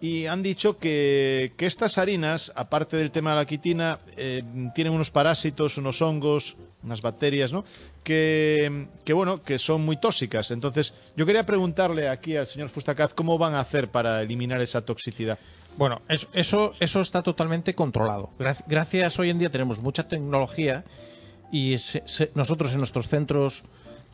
y 0.04 0.26
han 0.26 0.44
dicho 0.44 0.78
que, 0.80 1.54
estas 1.60 1.98
harinas, 1.98 2.52
aparte 2.58 2.98
del 2.98 3.10
tema 3.10 3.30
de 3.30 3.36
la 3.38 3.46
quitina, 3.46 4.00
eh, 4.18 4.44
tienen 4.76 4.92
unos 4.92 5.10
parásitos, 5.12 5.78
unos 5.78 6.02
hongos, 6.02 6.58
unas 6.84 7.02
bacterias, 7.02 7.54
¿no? 7.54 7.64
Que, 8.04 8.86
bueno, 9.14 9.42
que 9.44 9.58
son 9.60 9.86
muy 9.86 9.96
tóxicas. 9.96 10.52
Entonces, 10.52 10.94
yo 11.16 11.26
quería 11.26 11.46
preguntarle 11.46 12.10
aquí 12.10 12.36
al 12.36 12.48
señor 12.48 12.68
Fustacaz 12.68 13.14
cómo 13.14 13.38
van 13.38 13.54
a 13.54 13.62
hacer 13.62 13.88
para 13.92 14.22
eliminar 14.22 14.60
esa 14.60 14.82
toxicidad. 14.86 15.40
Bueno, 15.78 16.02
eso, 16.34 16.74
eso, 16.82 17.00
está 17.00 17.24
totalmente 17.24 17.74
controlado. 17.74 18.30
Gra- 18.38 18.62
Gracias, 18.68 19.18
hoy 19.20 19.30
en 19.30 19.40
día 19.40 19.50
tenemos 19.52 19.82
mucha 19.82 20.06
tecnología 20.06 20.84
y 21.50 21.78
se- 21.78 22.30
nosotros 22.36 22.74
en 22.74 22.80
nuestros 22.80 23.08
centros 23.08 23.64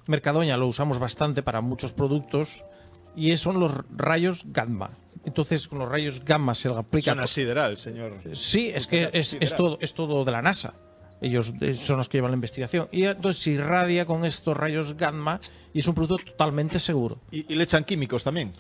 Mercadoña 0.06 0.56
lo 0.56 0.68
usamos 0.68 1.00
bastante 1.00 1.42
para 1.42 1.62
muchos 1.62 1.94
productos 1.94 2.64
y 3.16 3.36
son 3.38 3.60
los 3.60 3.72
rayos 3.96 4.44
gamma. 4.48 4.92
Entonces, 5.26 5.68
con 5.68 5.80
los 5.80 5.90
rayos 5.90 6.24
gamma 6.24 6.56
se 6.56 6.70
le 6.70 6.76
aplica. 6.78 7.12
Suena 7.12 7.28
sideral, 7.28 7.78
señor. 7.78 8.20
Sí, 8.34 8.72
es 8.74 8.88
que 8.88 9.10
es, 9.14 9.36
es 9.40 9.56
todo, 9.56 9.78
es 9.82 9.94
todo 9.94 10.24
de 10.24 10.32
la 10.32 10.42
NASA. 10.42 10.74
Ellos 11.22 11.54
eh, 11.60 11.74
son 11.74 11.98
los 11.98 12.08
que 12.08 12.18
llevan 12.18 12.32
la 12.32 12.36
investigación. 12.36 12.88
Y 12.92 13.04
entonces 13.04 13.44
se 13.44 13.52
irradia 13.52 14.06
con 14.06 14.24
estos 14.24 14.56
rayos 14.56 14.96
gamma 14.96 15.40
y 15.74 15.80
es 15.80 15.88
un 15.88 15.94
producto 15.96 16.32
totalmente 16.32 16.80
seguro. 16.80 17.20
Y, 17.32 17.52
y 17.52 17.56
le 17.58 17.64
echan 17.66 17.84
químicos 17.84 18.24
también. 18.24 18.54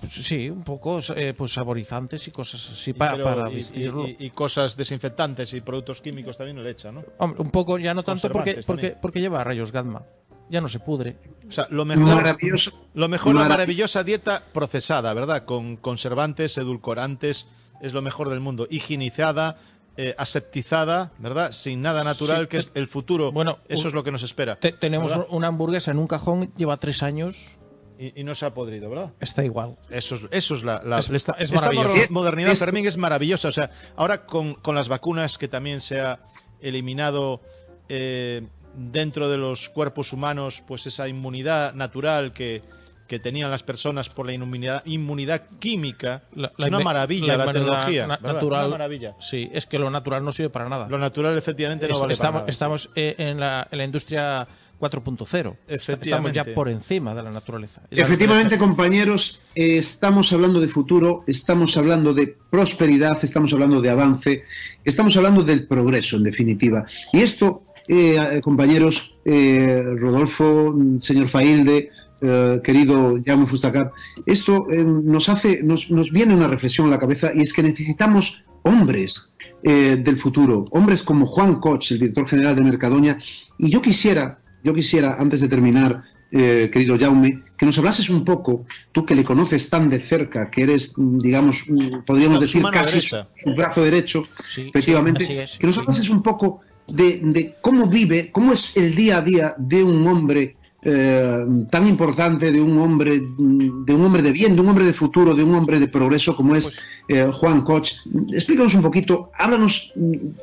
Pues 0.00 0.12
sí, 0.12 0.50
un 0.50 0.62
poco 0.64 0.98
eh, 1.16 1.32
pues 1.34 1.54
saborizantes 1.54 2.28
y 2.28 2.30
cosas 2.30 2.68
así 2.70 2.92
pa- 2.92 3.12
Pero- 3.12 3.24
para 3.24 3.48
vestirlo. 3.48 4.06
Y, 4.06 4.16
y 4.18 4.30
cosas 4.30 4.76
desinfectantes 4.76 5.54
y 5.54 5.62
productos 5.62 6.02
químicos 6.02 6.36
también 6.36 6.62
le 6.62 6.68
echan, 6.68 6.96
¿no? 6.96 7.04
Hombre, 7.16 7.40
un 7.40 7.50
poco 7.50 7.78
ya 7.78 7.94
no 7.94 8.02
tanto 8.02 8.28
porque, 8.30 8.60
porque, 8.66 8.94
porque 9.00 9.20
lleva 9.22 9.42
rayos 9.42 9.72
gamma. 9.72 10.02
Ya 10.50 10.60
no 10.60 10.68
se 10.68 10.78
pudre. 10.80 11.16
O 11.48 11.52
sea, 11.52 11.66
lo 11.70 11.84
mejor, 11.84 12.16
Maravilloso. 12.16 12.72
lo 12.94 13.08
mejor 13.08 13.34
la 13.34 13.42
Marav- 13.42 13.48
maravillosa 13.48 14.04
dieta 14.04 14.42
procesada, 14.52 15.12
¿verdad? 15.14 15.44
Con 15.44 15.76
conservantes, 15.76 16.56
edulcorantes, 16.58 17.48
es 17.80 17.92
lo 17.92 18.02
mejor 18.02 18.28
del 18.30 18.40
mundo. 18.40 18.66
Higienizada, 18.70 19.56
eh, 19.96 20.14
aseptizada, 20.18 21.12
¿verdad? 21.18 21.52
Sin 21.52 21.80
nada 21.82 22.02
natural, 22.04 22.42
Sí, 22.42 22.48
que 22.48 22.56
es 22.58 22.70
el 22.74 22.88
futuro. 22.88 23.30
bueno, 23.32 23.58
eso 23.68 23.82
un- 23.82 23.86
es 23.88 23.92
lo 23.94 24.04
que 24.04 24.10
nos 24.12 24.22
espera. 24.22 24.56
Te- 24.56 24.72
tenemos 24.72 25.10
¿verdad? 25.12 25.26
una 25.30 25.48
hamburguesa 25.48 25.90
en 25.92 25.98
un 25.98 26.06
cajón, 26.06 26.52
lleva 26.56 26.76
tres 26.76 27.02
años, 27.02 27.52
Y, 27.98 28.20
y 28.20 28.24
no 28.24 28.34
se 28.34 28.44
ha 28.44 28.52
podrido, 28.52 28.90
¿verdad? 28.90 29.12
está 29.20 29.44
igual. 29.44 29.76
Eso 29.88 30.16
es, 30.16 30.22
eso 30.32 30.54
es 30.56 30.64
la, 30.64 30.82
la- 30.84 30.98
Es- 30.98 31.10
esta, 31.10 31.32
es 31.38 31.52
esta 31.52 31.56
maravilloso. 31.66 31.94
mor- 31.96 32.10
modernidad, 32.10 32.50
Es- 32.52 32.58
Fermín, 32.58 32.86
es 32.86 32.96
maravillosa. 32.96 33.48
O 33.48 33.52
sea, 33.52 33.70
ahora 33.96 34.26
con, 34.26 34.54
con 34.54 34.74
las 34.74 34.88
vacunas 34.88 35.38
que 35.38 35.46
también 35.46 35.80
se 35.80 36.00
ha 36.00 36.18
eliminado 36.60 37.40
eh, 37.88 38.48
dentro 38.76 39.28
de 39.28 39.36
los 39.38 39.68
cuerpos 39.68 40.12
humanos, 40.12 40.62
pues 40.66 40.86
esa 40.86 41.08
inmunidad 41.08 41.74
natural 41.74 42.32
que, 42.32 42.62
que 43.06 43.18
tenían 43.18 43.50
las 43.50 43.62
personas 43.62 44.08
por 44.08 44.26
la 44.26 44.32
inmunidad, 44.32 44.82
inmunidad 44.86 45.42
química. 45.58 46.22
La- 46.34 46.52
es 46.58 46.66
una 46.66 46.80
maravilla 46.80 47.36
la, 47.36 47.44
tecnología. 47.52 48.06
na- 48.06 48.18
natural. 48.20 48.62
Una 48.66 48.70
maravilla. 48.70 49.14
Sí, 49.20 49.48
es 49.52 49.66
que 49.66 49.78
lo 49.78 49.90
natural 49.90 50.24
no 50.24 50.32
sirve 50.32 50.50
para 50.50 50.68
nada. 50.68 50.88
Lo 50.88 50.98
natural 50.98 51.36
efectivamente 51.36 51.86
no 51.88 51.94
Es- 51.94 52.00
vale 52.00 52.12
estamos 52.14 52.32
para 52.32 52.42
nada. 52.42 52.50
estamos 52.50 52.90
eh, 52.94 53.14
en, 53.18 53.38
la, 53.40 53.68
en 53.70 53.78
la 53.78 53.84
industria 53.84 54.48
4.0. 54.80 55.20
Estamos 55.22 55.56
Efectivamente. 55.68 56.36
ya 56.36 56.44
por 56.54 56.68
encima 56.68 57.14
de 57.14 57.22
la 57.22 57.30
naturaleza. 57.30 57.82
Efectivamente, 57.90 58.56
naturaleza- 58.56 58.58
compañeros, 58.58 59.40
eh, 59.54 59.78
estamos 59.78 60.32
hablando 60.32 60.60
de 60.60 60.68
futuro, 60.68 61.24
estamos 61.26 61.76
hablando 61.76 62.12
de 62.12 62.36
prosperidad, 62.50 63.16
estamos 63.22 63.52
hablando 63.52 63.80
de 63.80 63.90
avance, 63.90 64.42
estamos 64.84 65.16
hablando 65.16 65.42
del 65.42 65.66
progreso, 65.66 66.16
en 66.16 66.24
definitiva. 66.24 66.84
Y 67.12 67.20
esto, 67.22 67.62
eh, 67.88 68.40
compañeros, 68.42 69.16
eh, 69.24 69.82
Rodolfo, 69.98 70.74
señor 71.00 71.28
Failde, 71.28 71.90
eh, 72.20 72.60
querido 72.62 73.18
Jaume 73.24 73.46
Fustacat, 73.46 73.92
esto 74.24 74.66
eh, 74.70 74.82
nos 74.84 75.28
hace, 75.28 75.62
nos, 75.62 75.90
nos 75.90 76.10
viene 76.10 76.34
una 76.34 76.48
reflexión 76.48 76.86
a 76.86 76.90
la 76.90 76.98
cabeza 76.98 77.30
y 77.34 77.42
es 77.42 77.52
que 77.52 77.62
necesitamos 77.62 78.44
hombres 78.62 79.32
eh, 79.62 79.96
del 80.02 80.18
futuro, 80.18 80.66
hombres 80.70 81.02
como 81.02 81.26
Juan 81.26 81.60
Koch, 81.60 81.90
el 81.92 81.98
director 81.98 82.26
general 82.26 82.56
de 82.56 82.62
Mercadoña, 82.62 83.18
y 83.58 83.70
yo 83.70 83.80
quisiera, 83.82 84.38
yo 84.62 84.74
quisiera, 84.74 85.16
antes 85.18 85.40
de 85.42 85.48
terminar, 85.48 86.02
eh, 86.32 86.70
querido 86.72 86.98
Jaume, 86.98 87.42
que 87.56 87.66
nos 87.66 87.78
hablases 87.78 88.10
un 88.10 88.24
poco, 88.24 88.64
tú 88.92 89.04
que 89.04 89.14
le 89.14 89.22
conoces 89.22 89.68
tan 89.70 89.88
de 89.88 90.00
cerca, 90.00 90.50
que 90.50 90.62
eres, 90.62 90.94
digamos, 90.96 91.64
podríamos 92.06 92.40
decir 92.40 92.64
casi 92.72 93.00
su, 93.00 93.16
brazo 93.54 93.84
derecho, 93.84 94.24
Sí, 94.48 94.68
efectivamente, 94.68 95.24
sí, 95.24 95.38
así 95.38 95.54
es, 95.54 95.58
que 95.58 95.66
nos 95.66 95.76
sí. 95.76 95.80
hablases 95.82 96.08
un 96.08 96.22
poco 96.22 96.62
de, 96.86 97.20
de 97.22 97.54
cómo 97.60 97.86
vive, 97.86 98.30
cómo 98.30 98.52
es 98.52 98.76
el 98.76 98.94
día 98.94 99.18
a 99.18 99.20
día 99.22 99.54
de 99.58 99.82
un 99.82 100.06
hombre 100.06 100.56
eh, 100.86 101.46
tan 101.70 101.86
importante, 101.88 102.52
de 102.52 102.60
un 102.60 102.76
hombre, 102.78 103.18
de 103.18 103.94
un 103.94 104.04
hombre 104.04 104.20
de 104.22 104.32
bien, 104.32 104.54
de 104.54 104.60
un 104.60 104.68
hombre 104.68 104.84
de 104.84 104.92
futuro, 104.92 105.34
de 105.34 105.42
un 105.42 105.54
hombre 105.54 105.80
de 105.80 105.88
progreso 105.88 106.36
como 106.36 106.54
es 106.54 106.64
Pues- 106.64 106.78
eh, 107.08 107.30
Juan 107.32 107.62
Koch. 107.62 107.90
Explícanos 108.32 108.74
un 108.74 108.82
poquito, 108.82 109.30
háblanos, 109.38 109.92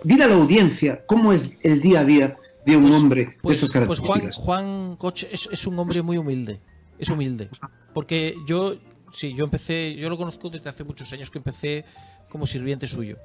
dile 0.04 0.23
a 0.23 0.27
la 0.27 0.36
audiencia 0.36 1.04
cómo 1.06 1.32
es 1.32 1.58
el 1.62 1.80
día 1.82 1.99
a 1.99 2.06
día 2.06 2.36
de 2.65 2.75
un 2.75 2.84
Pues- 2.89 2.95
hombre 2.95 3.21
de 3.25 3.38
pues, 3.41 3.63
estas 3.63 3.86
pues 3.86 3.99
Juan, 3.99 4.08
características. 4.19 4.45
Juan 4.45 4.95
Koch 4.95 5.23
es, 5.32 5.47
es 5.51 5.67
un 5.67 5.77
hombre 5.77 6.01
muy 6.01 6.17
humilde. 6.17 6.60
Es 6.97 7.10
humilde. 7.10 7.49
Porque 7.93 8.36
yo, 8.47 8.75
sí, 9.13 9.34
yo 9.36 9.43
empecé, 9.43 9.95
yo 9.95 10.10
lo 10.10 10.17
conozco 10.17 10.49
desde 10.49 10.69
hace 10.69 10.84
muchos 10.84 11.12
años 11.13 11.30
que 11.30 11.38
empecé 11.38 11.86
como 12.30 12.47
sirviente 12.47 12.88
suyo. 12.88 13.17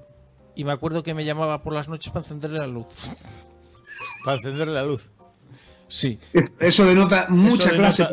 Y 0.57 0.65
me 0.65 0.73
acuerdo 0.73 1.03
que 1.03 1.15
me 1.15 1.25
llamaba 1.25 1.63
por 1.63 1.73
las 1.73 1.89
noches 1.89 2.11
para 2.13 2.25
encenderle 2.25 2.59
la 2.59 2.67
luz. 2.67 2.87
Para 4.25 4.39
encenderle 4.39 4.75
la 4.75 4.85
luz. 4.85 5.11
Sí. 5.89 6.19
Eso 6.59 6.85
denota 6.85 7.27
mucha 7.29 7.69
Eso 7.69 7.77
clase. 7.77 8.07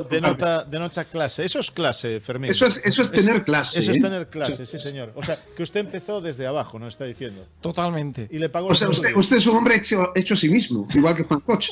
denota, 0.70 1.06
clase. 1.06 1.44
Eso 1.46 1.60
es 1.60 1.72
clase, 1.72 2.20
Fermín. 2.20 2.52
Eso 2.52 2.66
es, 2.68 2.82
eso 2.86 3.02
es 3.02 3.12
tener 3.12 3.44
clase. 3.44 3.80
Eso 3.80 3.92
es 3.92 3.98
¿eh? 3.98 4.02
tener 4.02 4.30
clase, 4.30 4.66
sí, 4.66 4.80
señor. 4.80 5.12
O 5.16 5.24
sea, 5.24 5.40
que 5.56 5.64
usted 5.64 5.80
empezó 5.80 6.22
desde 6.22 6.46
abajo, 6.46 6.78
nos 6.78 6.94
está 6.94 7.06
diciendo. 7.06 7.48
Totalmente. 7.62 8.28
Y 8.30 8.38
le 8.38 8.50
pagó 8.50 8.68
O 8.68 8.76
sea, 8.76 8.90
usted, 8.90 9.38
es 9.38 9.48
un 9.48 9.58
hombre 9.58 9.78
hecho, 9.78 10.12
hecho 10.14 10.36
a 10.36 10.38
sí 10.38 10.50
mismo, 10.50 10.88
igual 10.94 11.16
que 11.16 11.24
Juan 11.24 11.40
Koch. 11.40 11.72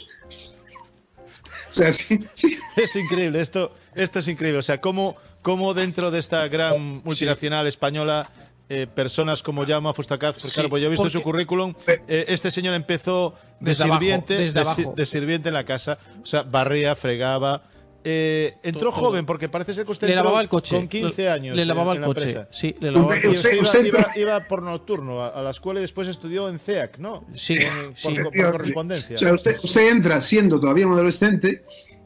O 1.72 1.74
sea, 1.74 1.92
sí, 1.94 2.20
sí. 2.34 2.58
Es 2.76 2.96
increíble, 2.96 3.40
esto, 3.40 3.74
esto 3.94 4.20
es 4.20 4.28
increíble. 4.28 4.60
O 4.60 4.64
sea, 4.64 4.82
cómo, 4.82 5.16
cómo 5.42 5.74
dentro 5.74 6.10
de 6.12 6.20
esta 6.20 6.48
gran 6.48 7.02
multinacional 7.04 7.68
española, 7.68 8.30
eh, 8.74 8.88
personas 8.88 9.44
como 9.44 9.66
Jaume 9.68 9.94
Fustacaz, 9.94 10.36
porque 10.36 10.48
Sí, 10.48 10.54
claro, 10.54 10.70
pues 10.70 10.82
yo 10.82 10.88
he 10.88 10.92
visto 10.92 11.04
porque- 11.04 11.18
su 11.18 11.22
currículum, 11.22 11.74
eh, 11.88 12.26
este 12.30 12.50
señor 12.52 12.74
empezó 12.74 13.34
de 13.60 13.72
Desde 13.72 13.84
abajo, 13.84 14.00
sirviente, 14.00 14.38
desde 14.38 14.54
de, 14.54 14.60
abajo. 14.62 14.94
de 14.96 15.06
sirviente 15.06 15.50
en 15.50 15.54
la 15.56 15.66
casa, 15.66 15.98
o 16.22 16.26
sea, 16.26 16.44
barría, 16.44 16.96
fregaba. 16.96 17.64
eh, 18.04 18.56
entró 18.64 18.90
Todo. 18.90 19.00
joven, 19.00 19.28
porque 19.28 19.48
parece 19.48 19.76
ser 19.76 19.86
que 19.86 19.92
usted 19.92 20.08
Le 20.08 20.14
entró 20.14 20.24
lavaba 20.24 20.42
el 20.42 20.50
coche. 20.50 20.76
con 20.76 20.88
15 20.88 21.30
años. 21.30 21.56
Le 21.56 21.66
lavaba 21.66 21.92
en 21.92 21.98
el 21.98 22.02
la 22.02 22.08
coche. 22.08 22.30
empresa. 22.30 22.48
Sí, 22.50 22.76
le 22.80 22.92
lavaba 22.92 23.14
el 23.14 23.20
Usted- 23.20 23.30
coche. 23.30 23.38
usted, 23.50 23.62
usted 23.62 23.86
iba, 23.86 24.00
entró- 24.00 24.12
iba- 24.16 24.38
iba 24.38 24.48
por 24.48 24.64
nocturno 24.64 25.22
a, 25.22 25.28
a 25.28 25.42
la 25.44 25.52
escuela 25.52 25.82
y 25.82 25.84
después 25.84 26.08
estudió 26.08 26.50
en 26.50 26.58
CEAC, 26.58 26.98
¿no? 26.98 27.24
Sí, 27.36 27.58
En- 27.58 27.96
sí. 27.96 28.10
por, 28.10 28.24
por 28.32 28.52
correspondencia. 28.54 29.18
O 29.18 29.20
sea, 29.20 29.34
usted, 29.34 29.56
usted 29.62 29.90
entra 29.92 30.20
siendo 30.20 30.60
todavía 30.60 30.88
un 30.88 30.94
adolescente 30.94 31.64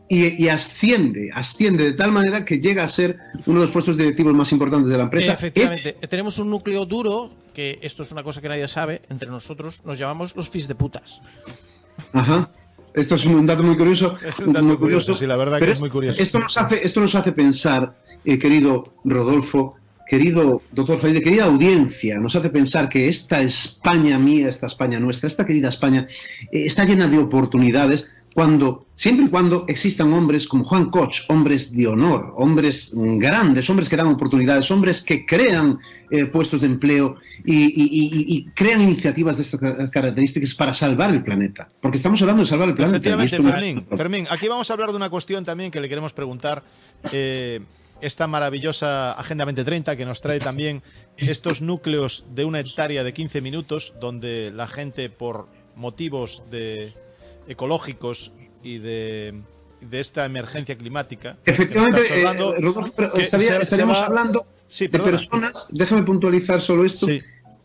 y, 0.08 0.44
y 0.44 0.50
asciende, 0.50 1.32
asciende 1.34 1.84
de 1.84 1.94
tal 1.94 2.12
manera 2.12 2.46
que 2.46 2.60
llega 2.60 2.84
a 2.84 2.88
ser 2.88 3.18
uno 3.46 3.60
de 3.60 3.66
los 3.66 3.72
puestos 3.72 3.98
directivos 3.98 4.34
más 4.34 4.52
importantes 4.52 4.90
de 4.90 4.98
la 4.98 5.04
empresa. 5.04 5.34
Efectivamente. 5.34 5.94
Tenemos 6.08 6.38
un 6.40 6.50
núcleo 6.50 6.86
duro, 6.86 7.32
que 7.54 7.80
esto 7.82 8.04
es 8.04 8.12
una 8.12 8.24
cosa 8.24 8.42
que 8.42 8.50
nadie 8.50 8.68
sabe, 8.68 9.02
entre 9.10 9.30
nosotros 9.30 9.82
nos 9.84 9.98
llamamos 9.98 10.36
los 10.36 10.50
fis 10.50 10.68
de 10.68 10.76
putas. 10.76 11.22
Ajá. 12.14 12.52
Esto 12.94 13.16
es 13.16 13.26
un 13.26 13.46
dato 13.46 13.62
muy 13.64 13.76
curioso. 13.76 14.16
Es 14.26 14.40
un 14.40 14.54
dato 14.54 14.66
muy 14.66 14.78
curioso, 14.78 15.14
sí, 15.14 15.26
la 15.26 15.36
verdad 15.36 15.60
que 15.60 15.72
es 15.72 15.82
muy 15.82 15.90
curioso. 15.90 16.22
Esto 16.22 16.40
nos 16.40 16.58
hace, 16.58 16.86
esto 16.86 17.02
nos 17.02 17.14
hace 17.16 17.32
pensar, 17.34 17.98
eh, 18.24 18.40
querido 18.40 18.96
Rodolfo, 19.04 19.76
querido 20.08 20.62
doctor 20.72 21.00
Faide, 21.00 21.22
querida 21.22 21.46
audiencia, 21.46 22.20
nos 22.20 22.36
hace 22.36 22.50
pensar 22.50 22.88
que 22.88 23.10
esta 23.10 23.42
España 23.42 24.18
mía, 24.18 24.48
esta 24.48 24.68
España 24.68 25.00
nuestra, 25.00 25.28
esta 25.28 25.46
querida 25.46 25.70
España, 25.70 26.08
eh, 26.52 26.66
está 26.66 26.86
llena 26.86 27.08
de 27.08 27.18
oportunidades 27.18 28.12
cuando, 28.36 28.86
siempre 28.96 29.28
y 29.28 29.30
cuando 29.30 29.64
existan 29.70 30.12
hombres 30.12 30.46
como 30.46 30.66
Juan 30.66 30.90
Koch, 30.90 31.22
hombres 31.30 31.72
de 31.72 31.88
honor, 31.88 32.34
hombres 32.36 32.92
grandes, 32.94 33.70
hombres 33.70 33.88
que 33.88 33.96
dan 33.96 34.08
oportunidades, 34.08 34.70
hombres 34.72 35.02
que 35.02 35.26
crean 35.26 35.80
eh, 36.12 36.26
puestos 36.26 36.60
de 36.60 36.68
empleo 36.68 37.16
y, 37.46 37.56
y- 37.56 37.90
y- 37.94 38.38
y 38.38 38.46
crean 38.52 38.82
iniciativas 38.82 39.38
de 39.38 39.44
estas 39.44 39.90
características 39.90 40.54
para 40.54 40.74
salvar 40.74 41.12
el 41.12 41.24
planeta. 41.24 41.70
Porque 41.82 41.96
estamos 41.96 42.22
hablando 42.22 42.44
de 42.44 42.48
salvar 42.50 42.68
el 42.68 42.76
planeta. 42.76 42.98
Efectivamente, 42.98 43.38
Fermín, 43.42 43.88
Fermín, 43.96 44.28
aquí 44.30 44.50
vamos 44.50 44.70
a 44.70 44.74
hablar 44.74 44.90
de 44.90 44.98
una 44.98 45.10
cuestión 45.10 45.46
también 45.46 45.72
que 45.72 45.80
le 45.80 45.88
queremos 45.88 46.12
preguntar. 46.12 46.62
eh, 47.14 47.62
esta 48.02 48.28
maravillosa 48.28 49.14
Agenda 49.14 49.46
2030 49.46 49.96
que 49.96 50.06
nos 50.06 50.20
trae 50.20 50.40
también 50.40 50.84
estos 51.16 51.62
núcleos 51.62 52.26
de 52.36 52.44
una 52.44 52.60
hectárea 52.60 53.06
de 53.06 53.14
15 53.14 53.40
minutos, 53.40 53.94
donde 54.02 54.52
la 54.54 54.68
gente, 54.68 55.10
por 55.10 55.48
motivos 55.78 56.44
de 56.52 56.94
ecológicos 57.48 58.32
y 58.64 58.78
de, 58.80 59.34
de 59.82 60.00
esta 60.00 60.26
emergencia 60.26 60.76
climática, 60.78 61.38
que 61.44 61.52
Efectivamente, 61.52 62.02
eh, 62.10 62.26
hablando, 62.28 62.56
Rodolfo, 62.56 62.94
pero 62.96 63.14
que 63.14 63.22
estaría- 63.22 63.48
se- 63.50 63.56
se 63.58 63.62
estaríamos 63.64 63.98
va- 64.00 64.06
hablando 64.06 64.46
Sí, 64.68 64.88
de 64.88 65.00
personas, 65.00 65.68
déjame 65.70 66.04
puntualizar 66.04 66.60
solo 66.62 66.84
esto, 66.86 67.06
Sí. 67.06 67.22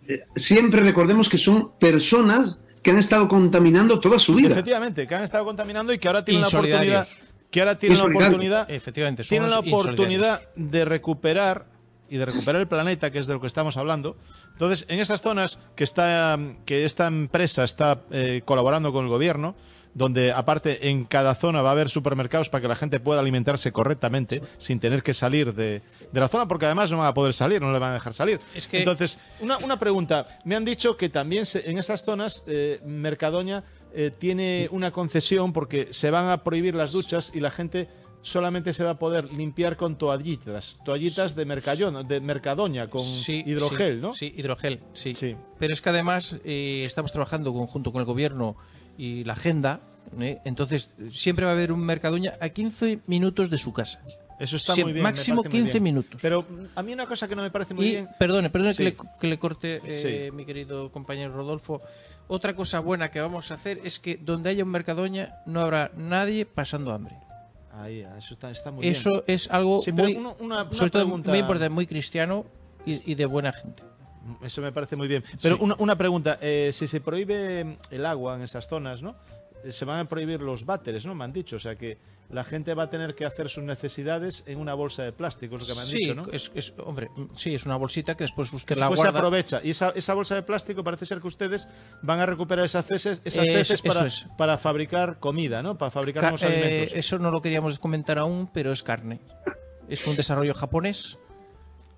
eh, 0.08 0.20
siempre 0.36 0.80
recordemos 0.82 1.28
que 1.28 1.38
son 1.38 1.72
personas 1.78 2.60
que 2.82 2.90
han 2.90 2.98
estado 2.98 3.28
contaminando 3.28 4.00
toda 4.00 4.18
su 4.18 4.34
vida. 4.34 4.48
Efectivamente, 4.50 5.06
que 5.06 5.14
han 5.14 5.22
estado 5.24 5.44
contaminando 5.44 5.92
y 5.92 5.98
que 5.98 6.08
ahora 6.08 6.24
tienen 6.24 6.42
la 6.42 6.48
oportunidad, 6.48 7.06
que 7.50 7.60
ahora 7.60 7.78
tienen 7.78 7.98
la 7.98 8.04
oportunidad 8.04 8.70
Efectivamente, 8.70 9.22
tienen 9.24 9.50
la 9.50 9.58
oportunidad 9.58 10.42
de 10.56 10.84
recuperar 10.84 11.66
y 12.08 12.16
de 12.16 12.24
recuperar 12.26 12.60
el 12.60 12.66
planeta, 12.68 13.10
que 13.10 13.18
es 13.18 13.26
de 13.26 13.34
lo 13.34 13.40
que 13.40 13.46
estamos 13.46 13.76
hablando. 13.76 14.16
Entonces, 14.52 14.84
en 14.88 14.98
esas 14.98 15.22
zonas 15.22 15.58
que 15.76 15.84
está 15.84 16.38
que 16.66 16.84
esta 16.84 17.06
empresa 17.06 17.64
está 17.64 18.00
eh, 18.10 18.42
colaborando 18.44 18.92
con 18.92 19.04
el 19.04 19.10
gobierno, 19.10 19.54
donde 19.94 20.32
aparte 20.32 20.88
en 20.88 21.04
cada 21.04 21.34
zona 21.34 21.62
va 21.62 21.70
a 21.70 21.72
haber 21.72 21.90
supermercados 21.90 22.48
para 22.48 22.62
que 22.62 22.68
la 22.68 22.76
gente 22.76 23.00
pueda 23.00 23.20
alimentarse 23.20 23.72
correctamente 23.72 24.40
sin 24.58 24.78
tener 24.80 25.02
que 25.02 25.14
salir 25.14 25.54
de, 25.54 25.82
de 26.12 26.20
la 26.20 26.28
zona, 26.28 26.46
porque 26.46 26.66
además 26.66 26.90
no 26.90 26.98
van 26.98 27.08
a 27.08 27.14
poder 27.14 27.34
salir, 27.34 27.60
no 27.60 27.72
le 27.72 27.78
van 27.78 27.90
a 27.90 27.94
dejar 27.94 28.14
salir. 28.14 28.38
Es 28.54 28.68
que- 28.68 28.78
Entonces, 28.78 29.18
una, 29.40 29.58
una 29.58 29.78
pregunta. 29.78 30.26
Me 30.44 30.54
han 30.56 30.64
dicho 30.64 30.96
que 30.96 31.08
también 31.08 31.44
se- 31.46 31.68
en 31.68 31.78
esas 31.78 32.04
zonas 32.04 32.44
eh, 32.46 32.80
Mercadoña 32.84 33.64
eh, 33.92 34.12
tiene 34.16 34.68
una 34.70 34.92
concesión 34.92 35.52
porque 35.52 35.88
se 35.90 36.10
van 36.10 36.28
a 36.30 36.44
prohibir 36.44 36.74
las 36.76 36.92
duchas 36.92 37.32
y 37.34 37.40
la 37.40 37.50
gente 37.50 37.88
solamente 38.22 38.72
se 38.74 38.84
va 38.84 38.90
a 38.90 38.98
poder 38.98 39.32
limpiar 39.32 39.76
con 39.76 39.96
toallitas, 39.96 40.76
toallitas 40.84 41.34
de 41.34 41.46
Mercallón, 41.46 42.06
de 42.06 42.20
Mercadoña 42.20 42.88
con 42.90 43.02
Sí, 43.02 43.42
hidrogel, 43.46 43.94
sí, 43.96 44.00
¿no? 44.00 44.14
Sí, 44.14 44.32
hidrogel, 44.36 44.80
sí. 44.92 45.14
Sí. 45.16 45.36
Pero 45.58 45.72
es 45.72 45.80
que 45.80 45.88
además 45.88 46.36
eh, 46.44 46.84
estamos 46.86 47.12
trabajando 47.12 47.52
conjunto 47.52 47.90
con 47.92 48.00
el 48.00 48.06
gobierno 48.06 48.56
y 49.00 49.24
la 49.24 49.32
agenda, 49.32 49.80
¿eh? 50.20 50.40
entonces 50.44 50.90
siempre 51.10 51.44
va 51.46 51.52
a 51.52 51.54
haber 51.54 51.72
un 51.72 51.80
Mercadoña 51.80 52.34
a 52.40 52.50
15 52.50 53.00
minutos 53.06 53.48
de 53.48 53.56
su 53.58 53.72
casa. 53.72 54.00
Eso 54.38 54.56
está 54.56 54.74
Sí, 54.74 54.82
muy 54.82 54.92
bien. 54.92 55.02
máximo 55.02 55.42
parece 55.42 55.56
muy 55.56 55.62
15 55.64 55.72
bien. 55.74 55.84
minutos. 55.84 56.18
Pero 56.22 56.42
mm, 56.42 56.64
a 56.74 56.82
mí 56.82 56.92
una 56.92 57.06
cosa 57.06 57.26
que 57.28 57.34
no 57.36 57.42
me 57.42 57.50
parece 57.50 57.72
muy 57.74 57.86
y, 57.86 57.90
bien. 57.92 58.08
perdone, 58.18 58.50
perdone 58.50 58.72
Sí. 58.74 58.78
que, 58.78 58.84
le, 58.84 58.96
que 59.20 59.26
le 59.26 59.38
corte, 59.38 59.80
eh, 59.84 60.26
Sí. 60.30 60.36
mi 60.36 60.44
querido 60.44 60.90
compañero 60.92 61.32
Rodolfo. 61.34 61.80
Otra 62.28 62.54
cosa 62.54 62.80
buena 62.80 63.10
que 63.10 63.20
vamos 63.20 63.50
a 63.50 63.54
hacer 63.54 63.80
es 63.84 63.98
que 64.00 64.16
donde 64.16 64.50
haya 64.50 64.64
un 64.64 64.70
Mercadoña 64.70 65.36
no 65.46 65.60
habrá 65.60 65.90
nadie 65.96 66.46
pasando 66.46 66.92
hambre. 66.92 67.16
Ahí, 67.72 68.00
eso 68.18 68.34
está, 68.34 68.50
está 68.50 68.70
muy 68.70 68.82
bien. 68.82 68.94
Eso 68.94 69.24
es 69.26 69.50
algo 69.50 69.80
Sí, 69.82 69.92
muy, 69.92 70.14
una- 70.14 70.32
una- 70.40 70.72
sobre 70.72 70.90
todo 70.90 71.02
pregunta- 71.04 71.30
muy 71.30 71.38
importante, 71.38 71.70
muy 71.74 71.86
cristiano 71.86 72.44
y, 72.86 73.10
y 73.12 73.14
de 73.14 73.26
buena 73.26 73.52
gente. 73.52 73.82
Eso 74.42 74.60
me 74.62 74.72
parece 74.72 74.96
muy 74.96 75.08
bien. 75.08 75.24
Pero 75.42 75.56
Sí. 75.56 75.62
una, 75.62 75.76
una 75.78 75.96
pregunta, 75.96 76.38
eh, 76.42 76.70
si 76.72 76.86
se 76.86 77.00
prohíbe 77.00 77.78
el 77.90 78.06
agua 78.06 78.36
en 78.36 78.42
esas 78.42 78.68
zonas, 78.68 79.02
¿no? 79.02 79.16
Eh, 79.64 79.72
Se 79.72 79.84
van 79.84 79.98
a 80.00 80.04
prohibir 80.08 80.40
los 80.40 80.64
váteres, 80.64 81.04
¿no? 81.06 81.14
Me 81.14 81.24
han 81.24 81.32
dicho. 81.32 81.56
O 81.56 81.60
sea 81.60 81.76
que 81.76 81.98
la 82.30 82.44
gente 82.44 82.74
va 82.74 82.84
a 82.84 82.90
tener 82.90 83.14
que 83.14 83.24
hacer 83.26 83.48
sus 83.50 83.64
necesidades 83.64 84.44
en 84.46 84.58
una 84.58 84.72
bolsa 84.74 85.02
de 85.02 85.12
plástico, 85.12 85.56
es 85.56 85.62
lo 85.62 85.66
que 85.66 85.74
me 85.74 85.80
han 85.80 85.86
sí, 85.86 85.96
dicho, 85.98 86.14
¿no? 86.14 86.26
es, 86.30 86.50
es- 86.54 86.72
hombre, 86.84 87.08
mm, 87.16 87.24
sí, 87.34 87.54
es 87.54 87.66
una 87.66 87.76
bolsita 87.76 88.14
que 88.16 88.22
después 88.24 88.52
usted 88.52 88.74
Que 88.74 88.80
la 88.80 88.86
después 88.86 89.00
se 89.00 89.04
guarda. 89.06 89.18
aprovecha. 89.18 89.60
Y 89.64 89.70
esa, 89.70 89.90
esa 89.96 90.14
bolsa 90.14 90.34
de 90.36 90.42
plástico 90.42 90.84
parece 90.84 91.06
ser 91.06 91.20
que 91.20 91.26
ustedes 91.26 91.66
van 92.02 92.20
a 92.20 92.26
recuperar 92.26 92.64
esas 92.64 92.88
heces, 92.90 93.20
esas 93.24 93.46
heces 93.46 93.82
para, 93.82 94.06
eso 94.06 94.06
es. 94.06 94.26
para 94.38 94.58
fabricar 94.58 95.18
comida, 95.18 95.62
¿no? 95.62 95.76
Para 95.76 95.90
fabricar 95.90 96.22
Ca- 96.22 96.28
nuevos 96.30 96.42
eh, 96.44 96.46
alimentos. 96.46 96.96
eso 96.96 97.18
no 97.18 97.30
lo 97.32 97.42
queríamos 97.42 97.78
comentar 97.80 98.18
aún, 98.18 98.48
pero 98.52 98.70
es 98.72 98.82
carne. 98.84 99.20
Es 99.88 100.06
un 100.06 100.14
desarrollo 100.14 100.54
japonés. 100.54 101.18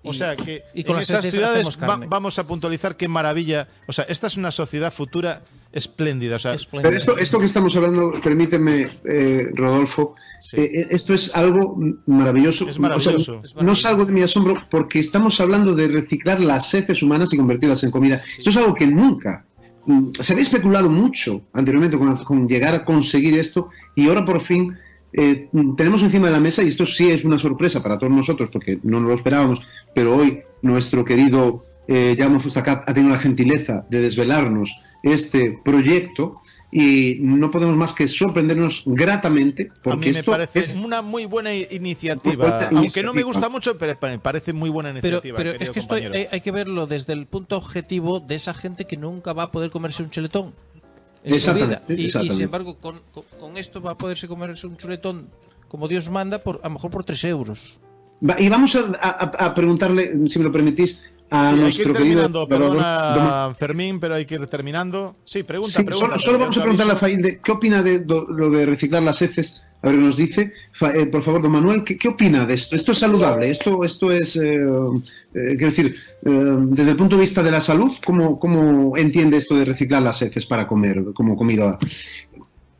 O 0.05 0.11
y- 0.11 0.13
sea 0.13 0.35
que 0.35 0.63
y 0.73 0.83
con 0.83 0.97
en 0.97 1.01
esas 1.03 1.25
ciudades 1.25 1.67
va- 1.81 1.95
vamos 2.07 2.37
a 2.37 2.43
puntualizar 2.45 2.97
qué 2.97 3.07
maravilla. 3.07 3.67
O 3.87 3.93
sea, 3.93 4.05
esta 4.09 4.27
es 4.27 4.35
una 4.37 4.51
sociedad 4.51 4.91
futura 4.91 5.41
espléndida. 5.71 6.35
O 6.35 6.39
sea, 6.39 6.53
Espléndida. 6.53 6.89
Pero 6.89 6.97
esto, 6.97 7.17
esto 7.17 7.39
que 7.39 7.45
estamos 7.45 7.75
hablando, 7.75 8.11
permíteme, 8.21 8.89
eh, 9.09 9.47
Rodolfo, 9.53 10.15
Sí. 10.41 10.57
eh, 10.57 10.71
eh, 10.81 10.87
esto 10.91 11.13
es 11.13 11.33
algo 11.35 11.77
maravilloso. 12.05 12.67
Es 12.69 12.77
maravilloso. 12.79 13.09
O 13.09 13.19
sea, 13.19 13.33
Es 13.43 13.55
maravilloso. 13.55 13.63
No 13.63 13.75
salgo 13.75 14.05
de 14.05 14.11
mi 14.11 14.21
asombro 14.21 14.55
porque 14.69 14.99
estamos 14.99 15.39
hablando 15.39 15.73
de 15.73 15.87
reciclar 15.87 16.41
las 16.41 16.73
heces 16.73 17.01
humanas 17.01 17.33
y 17.33 17.37
convertirlas 17.37 17.83
en 17.83 17.91
comida. 17.91 18.21
Esto 18.37 18.49
es 18.49 18.57
algo 18.57 18.73
que 18.73 18.85
nunca. 18.87 19.45
mm, 19.85 20.11
Se 20.19 20.33
había 20.33 20.43
especulado 20.43 20.89
mucho 20.89 21.41
anteriormente 21.53 21.97
con, 21.97 22.15
con 22.23 22.47
llegar 22.47 22.73
a 22.75 22.85
conseguir 22.85 23.37
esto 23.37 23.69
y 23.95 24.07
ahora 24.07 24.23
por 24.25 24.39
fin 24.41 24.73
eh, 25.13 25.49
tenemos 25.77 26.01
encima 26.01 26.27
de 26.27 26.33
la 26.33 26.39
mesa, 26.39 26.63
y 26.63 26.67
esto 26.67 26.85
sí 26.85 27.11
es 27.11 27.23
una 27.23 27.37
sorpresa 27.37 27.83
para 27.83 27.99
todos 27.99 28.11
nosotros 28.11 28.49
porque 28.51 28.79
no 28.83 28.99
nos 28.99 29.09
lo 29.09 29.15
esperábamos, 29.15 29.61
pero 29.93 30.15
hoy 30.15 30.41
nuestro 30.61 31.05
querido 31.05 31.63
eh, 31.87 32.15
Jaume 32.17 32.39
Fustacat 32.39 32.89
ha 32.89 32.93
tenido 32.93 33.13
la 33.13 33.19
gentileza 33.19 33.85
de 33.89 34.01
desvelarnos 34.01 34.75
este 35.03 35.59
proyecto 35.63 36.35
y 36.71 37.17
no 37.19 37.51
podemos 37.51 37.75
más 37.75 37.93
que 37.93 38.07
sorprendernos 38.07 38.83
gratamente 38.87 39.69
a 39.69 39.83
porque 39.83 40.07
mí 40.07 40.13
me 40.13 40.19
esto 40.19 40.31
parece 40.31 40.59
es 40.59 40.75
una 40.75 41.03
muy 41.03 41.25
buena 41.25 41.53
iniciativa. 41.53 42.47
buena 42.47 42.79
Aunque 42.79 43.03
no 43.03 43.13
me 43.13 43.21
gusta 43.21 43.49
mucho, 43.49 43.77
pero 43.77 43.95
me 44.01 44.17
parece 44.17 44.53
muy 44.53 44.71
buena 44.71 44.89
iniciativa. 44.89 45.37
pero 45.37 45.51
es 45.51 45.69
que 45.69 45.79
esto 45.79 45.93
hay, 45.93 46.03
compañero. 46.03 46.29
hay 46.31 46.41
que 46.41 46.51
verlo 46.51 46.87
desde 46.87 47.13
el 47.13 47.27
punto 47.27 47.57
objetivo 47.57 48.19
de 48.19 48.35
esa 48.35 48.55
gente 48.55 48.85
que 48.85 48.97
nunca 48.97 49.33
va 49.33 49.43
a 49.43 49.51
poder 49.51 49.69
comerse 49.69 50.01
un 50.01 50.09
chuletón 50.09 50.53
en 51.23 51.39
su 51.39 51.53
vida. 51.53 51.81
Y, 51.89 51.93
y, 52.05 52.09
sin 52.09 52.41
embargo, 52.43 52.75
con, 52.79 52.99
con- 53.13 53.23
con 53.39 53.57
esto 53.57 53.81
va 53.81 53.91
a 53.91 53.97
poderse 53.97 54.27
comerse 54.27 54.67
un 54.67 54.77
chuletón 54.77 55.29
como 55.67 55.87
Dios 55.87 56.09
manda, 56.09 56.39
por, 56.39 56.59
a 56.63 56.67
lo 56.67 56.73
mejor 56.75 56.91
por 56.91 57.03
3 57.03 57.23
euros. 57.25 57.79
Y 58.39 58.47
vamos 58.49 58.75
a, 58.75 58.79
a- 59.01 59.45
a 59.47 59.53
preguntarle, 59.55 60.27
si 60.27 60.39
me 60.39 60.45
lo 60.45 60.51
permitís, 60.51 61.03
a 61.35 61.51
Sí, 61.51 61.59
nuestro 61.59 61.93
querido. 61.93 62.47
perdona 62.47 63.47
Dom- 63.49 63.55
Fermín, 63.55 63.99
pero 63.99 64.13
hay 64.13 64.23
que 64.25 64.35
ir 64.35 64.45
terminando. 64.45 65.15
Sí, 65.23 65.41
pregunta, 65.41 65.71
Sí, 65.77 65.83
pregunta. 65.83 66.07
solo, 66.09 66.19
solo 66.19 66.37
vamos 66.39 66.57
a 66.57 66.61
preguntarle 66.61 66.93
a 66.93 66.95
Failde 66.95 67.39
qué 67.43 67.51
opina 67.51 67.81
de 67.81 67.99
do- 67.99 68.27
lo 68.29 68.51
de 68.51 68.67
reciclar 68.67 69.01
las 69.01 69.19
heces. 69.23 69.65
A 69.81 69.87
ver, 69.87 69.95
nos 69.97 70.15
dice, 70.15 70.53
Fa- 70.73 70.93
eh, 70.95 71.07
por 71.07 71.23
favor, 71.23 71.41
don 71.41 71.51
Manuel, 71.51 71.83
¿qué, 71.83 71.97
qué 71.97 72.07
opina 72.09 72.45
de 72.45 72.53
esto? 72.53 72.75
¿Esto 72.75 72.91
es 72.91 72.99
saludable? 72.99 73.49
¿Esto, 73.49 73.83
esto 73.83 74.11
es, 74.11 74.35
eh, 74.35 74.53
eh, 74.53 74.59
quiero 75.33 75.65
decir, 75.65 75.95
eh, 76.23 76.29
desde 76.67 76.91
el 76.91 76.97
punto 76.97 77.15
de 77.15 77.21
vista 77.21 77.41
de 77.41 77.51
la 77.51 77.59
salud, 77.59 77.91
¿cómo, 78.05 78.37
¿cómo 78.39 78.95
entiende 78.95 79.37
esto 79.37 79.55
de 79.55 79.65
reciclar 79.65 80.03
las 80.03 80.21
heces 80.21 80.45
para 80.45 80.67
comer 80.67 81.03
como 81.15 81.35
comida? 81.35 81.77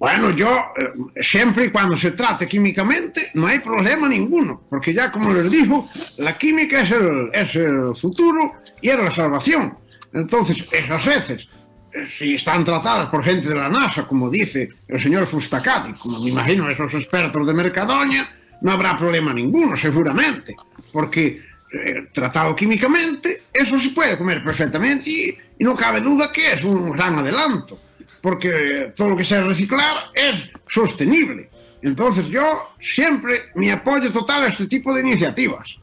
Bueno, 0.03 0.31
yo 0.31 0.73
eh, 0.75 1.23
siempre 1.23 1.63
y 1.63 1.69
cuando 1.69 1.95
se 1.95 2.11
trate 2.11 2.45
químicamente 2.45 3.31
no 3.35 3.47
hay 3.47 3.59
problema 3.59 4.09
ninguno, 4.09 4.61
porque 4.69 4.93
ya 4.93 5.09
como 5.09 5.33
les 5.33 5.49
dijo, 5.49 5.87
la 6.17 6.37
química 6.37 6.81
es 6.81 6.91
el, 6.91 7.29
es 7.31 7.55
el 7.55 7.95
futuro 7.95 8.55
y 8.81 8.89
es 8.89 8.97
la 8.97 9.11
salvación. 9.11 9.77
Entonces, 10.11 10.57
esas 10.73 11.07
heces, 11.07 11.47
eh, 11.93 12.05
si 12.17 12.35
están 12.35 12.65
tratadas 12.65 13.07
por 13.11 13.23
gente 13.23 13.47
de 13.47 13.55
la 13.55 13.69
NASA, 13.69 14.03
como 14.05 14.29
dice 14.29 14.67
el 14.89 15.01
señor 15.01 15.25
Fustacati, 15.25 15.93
como 15.93 16.19
me 16.19 16.31
imagino 16.31 16.67
esos 16.67 16.93
expertos 16.95 17.47
de 17.47 17.53
Mercadoña, 17.53 18.29
no 18.59 18.73
habrá 18.73 18.97
problema 18.97 19.33
ninguno, 19.33 19.77
seguramente, 19.77 20.53
porque 20.91 21.41
eh, 21.71 22.09
tratado 22.11 22.53
químicamente, 22.57 23.43
eso 23.53 23.79
se 23.79 23.91
puede 23.91 24.17
comer 24.17 24.43
perfectamente 24.43 25.09
y, 25.09 25.37
y 25.59 25.63
no 25.63 25.77
cabe 25.77 26.01
duda 26.01 26.29
que 26.29 26.51
es 26.51 26.63
un 26.65 26.91
gran 26.91 27.19
adelanto 27.19 27.79
porque 28.21 28.89
todo 28.95 29.09
lo 29.09 29.17
que 29.17 29.25
sea 29.25 29.41
reciclar 29.43 30.11
es 30.13 30.43
sostenible. 30.69 31.49
Entonces 31.81 32.27
yo 32.29 32.43
siempre 32.81 33.43
mi 33.55 33.69
apoyo 33.69 34.11
total 34.13 34.43
a 34.43 34.47
este 34.47 34.67
tipo 34.67 34.93
de 34.93 35.01
iniciativas. 35.01 35.77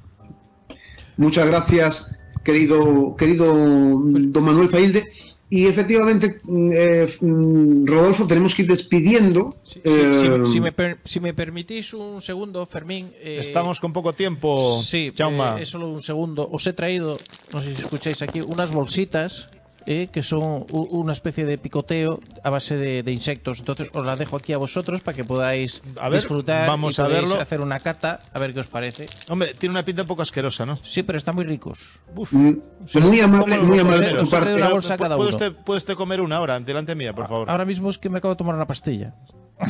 Muchas 1.17 1.47
gracias, 1.47 2.15
querido, 2.43 3.15
querido 3.17 3.53
mm, 3.55 4.31
don 4.31 4.45
Manuel 4.45 4.69
Failde. 4.69 5.05
Y 5.53 5.67
efectivamente, 5.67 6.39
mm, 6.45 6.71
eh, 6.73 7.09
mm, 7.21 7.85
Rodolfo, 7.85 8.25
tenemos 8.27 8.55
que 8.55 8.63
ir 8.63 8.69
despidiendo. 8.69 9.57
Sí, 9.65 9.81
sí, 9.85 9.91
eh, 10.01 10.11
si, 10.15 10.29
me- 10.29 10.47
si 10.47 10.61
me, 10.61 10.73
per- 10.73 10.99
si 11.05 11.19
me 11.19 11.35
permitís 11.35 11.93
un 11.93 12.23
segundo, 12.23 12.65
Fermín. 12.67 13.11
eh, 13.21 13.39
Estamos 13.41 13.81
con 13.81 13.93
poco 13.93 14.13
tiempo, 14.13 14.81
Sí, 14.81 15.13
eh, 15.19 15.57
es 15.61 15.69
solo 15.69 15.89
un 15.91 16.03
segundo. 16.03 16.49
Os 16.51 16.65
he 16.69 16.73
traído, 16.73 17.19
no 17.53 17.61
sé 17.61 17.75
si 17.75 17.83
escucháis 17.83 18.23
aquí, 18.23 18.41
unas 18.41 18.71
bolsitas 18.73 19.51
eh, 19.87 20.09
que 20.13 20.23
son 20.23 20.67
una 20.71 21.13
especie 21.13 21.45
de 21.45 21.59
picoteo 21.59 22.21
a 22.45 22.51
base 22.51 22.77
de, 22.77 23.03
de 23.03 23.13
insectos. 23.13 23.61
Entonces 23.61 23.89
os 23.93 24.07
la 24.07 24.17
dejo 24.17 24.37
aquí 24.37 24.53
a 24.53 24.59
vosotros 24.59 25.01
para 25.01 25.17
que 25.17 25.25
podáis 25.25 25.83
A 26.01 26.09
ver, 26.09 26.21
disfrutar 26.21 26.69
vamos 26.69 26.99
y 26.99 27.03
a 27.03 27.07
verlo. 27.09 27.41
hacer 27.41 27.61
una 27.61 27.81
cata, 27.81 28.21
a 28.33 28.39
ver 28.39 28.53
qué 28.55 28.61
os 28.61 28.67
parece. 28.69 29.09
Hombre, 29.29 29.55
tiene 29.55 29.73
una 29.73 29.85
pinta 29.85 30.03
un 30.03 30.09
poco 30.09 30.23
asquerosa, 30.23 30.67
¿no? 30.67 30.77
Sí, 30.83 31.03
pero 31.03 31.17
están 31.19 31.35
muy 31.35 31.45
ricos. 31.45 31.99
Mm, 32.31 32.53
Muy 33.01 33.21
amable, 33.21 33.57
¿Cómo 33.57 33.69
muy 33.69 33.79
amable 33.79 34.19
Os 34.19 34.33
una 34.33 34.69
bolsa 34.69 34.97
cada 34.97 35.17
¿Puede 35.17 35.31
usted, 35.31 35.53
puede 35.53 35.79
usted 35.79 35.95
comer 35.95 36.21
una 36.21 36.37
ahora, 36.37 36.59
delante 36.61 36.95
mía, 36.95 37.13
por 37.15 37.29
favor? 37.29 37.51
Ahora 37.51 37.65
mismo 37.65 37.91
es 37.91 37.99
que 37.99 38.09
me 38.09 38.19
acabo 38.19 38.35
de 38.35 38.39
tomar 38.39 38.55
una 38.55 38.67
pastilla. 38.67 39.15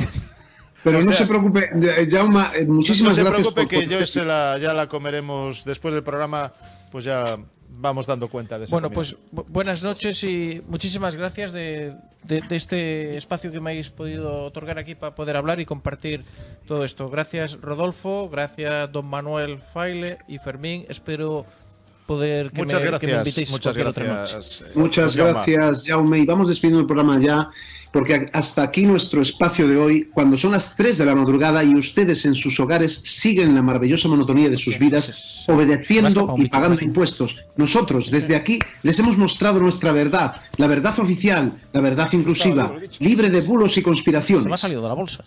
Pero 0.82 0.98
O 0.98 1.02
no 1.02 1.12
se 1.12 1.26
preocupe, 1.26 1.68
eh, 1.74 2.64
muchísimas 2.66 3.10
no 3.10 3.14
se 3.14 3.22
gracias 3.22 3.42
preocupe 3.52 3.60
por- 3.62 3.68
que 3.68 3.80
por 3.82 3.86
yo 4.00 4.06
se 4.06 4.24
la, 4.24 4.56
ya 4.58 4.72
la 4.72 4.88
comeremos 4.88 5.64
después 5.66 5.92
del 5.92 6.02
programa, 6.02 6.52
pues 6.90 7.04
ya 7.04 7.36
vamos 7.72 8.06
dando 8.06 8.28
cuenta 8.28 8.58
de 8.58 8.64
esa 8.64 8.74
Bueno, 8.74 8.88
comida. 8.88 8.94
pues 8.96 9.16
bu- 9.32 9.44
buenas 9.48 9.82
noches 9.82 10.22
y 10.24 10.62
muchísimas 10.68 11.16
gracias 11.16 11.52
de, 11.52 11.94
de- 12.24 12.40
de 12.42 12.56
este 12.56 13.16
espacio 13.16 13.50
que 13.50 13.60
me 13.60 13.70
habéis 13.70 13.90
podido 13.90 14.44
otorgar 14.44 14.78
aquí 14.78 14.94
para 14.94 15.14
poder 15.14 15.36
hablar 15.36 15.60
y 15.60 15.64
compartir 15.66 16.24
todo 16.66 16.84
esto. 16.84 17.08
Gracias 17.08 17.60
Rodolfo, 17.60 18.28
gracias 18.28 18.90
don 18.92 19.06
Manuel 19.06 19.58
Faile 19.72 20.18
y 20.28 20.38
Fermín. 20.38 20.84
Espero 20.88 21.46
poder 22.14 22.50
que, 22.50 22.60
muchas 22.62 22.80
me, 22.82 22.86
que 22.98 23.06
me 23.06 23.12
gracias, 23.12 23.26
invitéis 23.26 23.50
muchas 23.50 23.72
cualquier 23.72 23.86
otra 23.86 24.04
noche. 24.04 24.32
gracias. 24.34 24.62
eh, 24.62 24.72
Muchas 24.74 25.16
gracias, 25.16 25.84
Jaume. 25.86 26.18
Y 26.18 26.26
vamos 26.26 26.48
despidiendo 26.48 26.80
el 26.80 26.86
programa 26.86 27.20
ya, 27.20 27.48
porque 27.92 28.28
hasta 28.32 28.62
aquí 28.64 28.82
nuestro 28.84 29.22
espacio 29.22 29.68
de 29.68 29.76
hoy, 29.76 30.10
cuando 30.12 30.36
son 30.36 30.50
las 30.52 30.74
3 30.76 30.98
de 30.98 31.04
la 31.04 31.14
madrugada 31.14 31.62
y 31.62 31.74
ustedes 31.74 32.24
en 32.24 32.34
sus 32.34 32.58
hogares 32.58 33.00
siguen 33.04 33.54
la 33.54 33.62
maravillosa 33.62 34.08
monotonía 34.08 34.48
de 34.48 34.56
sus 34.56 34.78
vidas, 34.78 35.44
obedeciendo 35.48 36.34
y 36.36 36.48
pagando 36.48 36.82
impuestos. 36.82 37.44
Nosotros, 37.56 38.10
desde 38.10 38.34
aquí, 38.34 38.58
les 38.82 38.98
hemos 38.98 39.16
mostrado 39.16 39.60
nuestra 39.60 39.92
verdad, 39.92 40.34
la 40.56 40.66
verdad 40.66 40.98
oficial, 40.98 41.52
la 41.72 41.80
verdad 41.80 42.08
inclusiva, 42.12 42.74
libre 42.98 43.30
de 43.30 43.40
bulos 43.40 43.72
y 43.72 43.74
Se 43.74 43.80
me 43.80 43.82
ha 43.82 43.84
conspiraciones. 43.84 44.60
salido 44.60 44.82
de 44.82 44.88
la 44.88 44.94
bolsa. 44.94 45.24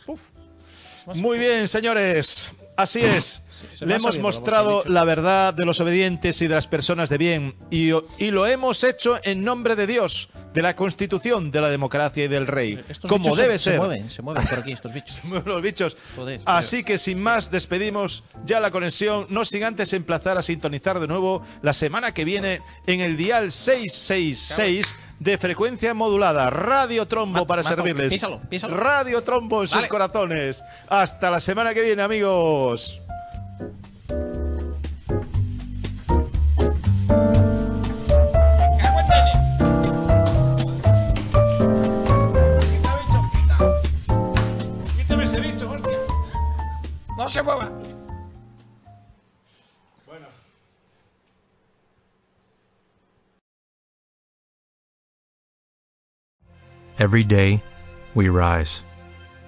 Muy 1.15 1.37
bien, 1.37 1.67
señores. 1.67 2.51
Así 2.75 2.99
es. 3.01 3.43
Se 3.73 3.85
Le 3.85 3.95
hemos 3.95 4.19
mostrado 4.19 4.83
la 4.85 5.03
verdad 5.03 5.53
de 5.53 5.65
los 5.65 5.79
obedientes 5.79 6.41
y 6.41 6.47
de 6.47 6.55
las 6.55 6.67
personas 6.67 7.09
de 7.09 7.17
bien. 7.17 7.55
Y, 7.71 7.91
y 8.17 8.31
lo 8.31 8.45
hemos 8.45 8.83
hecho 8.83 9.17
en 9.23 9.43
nombre 9.43 9.75
de 9.75 9.87
Dios, 9.87 10.29
de 10.53 10.61
la 10.61 10.75
Constitución, 10.75 11.51
de 11.51 11.61
la 11.61 11.69
democracia 11.69 12.25
y 12.25 12.27
del 12.27 12.47
rey. 12.47 12.79
Estos 12.87 13.09
como 13.09 13.33
se- 13.35 13.41
debe 13.41 13.57
se, 13.57 13.71
ser. 13.71 13.79
mueven, 13.79 14.09
se 14.09 14.21
mueven 14.21 14.45
por 14.47 14.59
aquí 14.59 14.71
estos 14.71 14.93
bichos. 14.93 15.21
los 15.45 15.61
bichos. 15.61 15.97
Joder, 16.15 16.41
Así 16.45 16.83
que 16.83 16.97
sin 16.97 17.21
más, 17.21 17.49
despedimos 17.51 18.23
ya 18.45 18.59
la 18.59 18.71
conexión, 18.71 19.25
no 19.29 19.45
sin 19.45 19.63
antes 19.63 19.93
emplazar 19.93 20.37
a 20.37 20.41
sintonizar 20.41 20.99
de 20.99 21.07
nuevo 21.07 21.41
la 21.61 21.73
semana 21.73 22.13
que 22.13 22.25
viene 22.25 22.61
en 22.87 22.99
el 23.01 23.17
dial 23.17 23.51
666 23.51 24.95
de 25.19 25.37
frecuencia 25.37 25.93
modulada, 25.93 26.49
Radio 26.49 27.07
Trombo 27.07 27.33
Mato, 27.35 27.47
para 27.47 27.63
mato, 27.63 27.75
servirles. 27.75 28.11
písalo, 28.13 28.41
písalo. 28.49 28.75
Radio 28.75 29.23
Trombo 29.23 29.61
en 29.61 29.67
sus 29.67 29.75
Vale. 29.77 29.87
corazones. 29.87 30.61
Hasta 30.89 31.31
la 31.31 31.39
semana 31.39 31.73
que 31.73 31.81
viene, 31.81 32.01
amigos. 32.03 33.01
Se 47.33 47.41
mueva! 47.41 47.67
Every 56.99 57.23
day, 57.23 57.63
we 58.13 58.29
rise, 58.29 58.83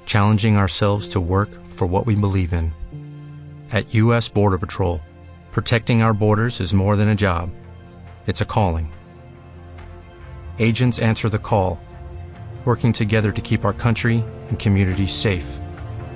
challenging 0.08 0.58
ourselves 0.58 1.08
to 1.10 1.22
work 1.22 1.50
for 1.68 1.86
what 1.86 2.08
we 2.08 2.16
believe 2.16 2.54
in. 2.54 2.74
At 3.72 3.94
U.S. 3.94 4.28
Border 4.30 4.58
Patrol, 4.58 5.00
protecting 5.52 6.02
our 6.02 6.14
borders 6.14 6.60
is 6.60 6.74
more 6.74 6.96
than 6.96 7.10
a 7.10 7.16
job, 7.16 7.52
it's 8.26 8.42
a 8.42 8.46
calling. 8.46 8.92
Agents 10.58 10.98
answer 10.98 11.30
the 11.30 11.38
call, 11.38 11.80
working 12.66 12.92
together 12.92 13.32
to 13.32 13.42
keep 13.42 13.64
our 13.64 13.74
country 13.74 14.24
and 14.50 14.58
communities 14.58 15.14
safe. 15.14 15.60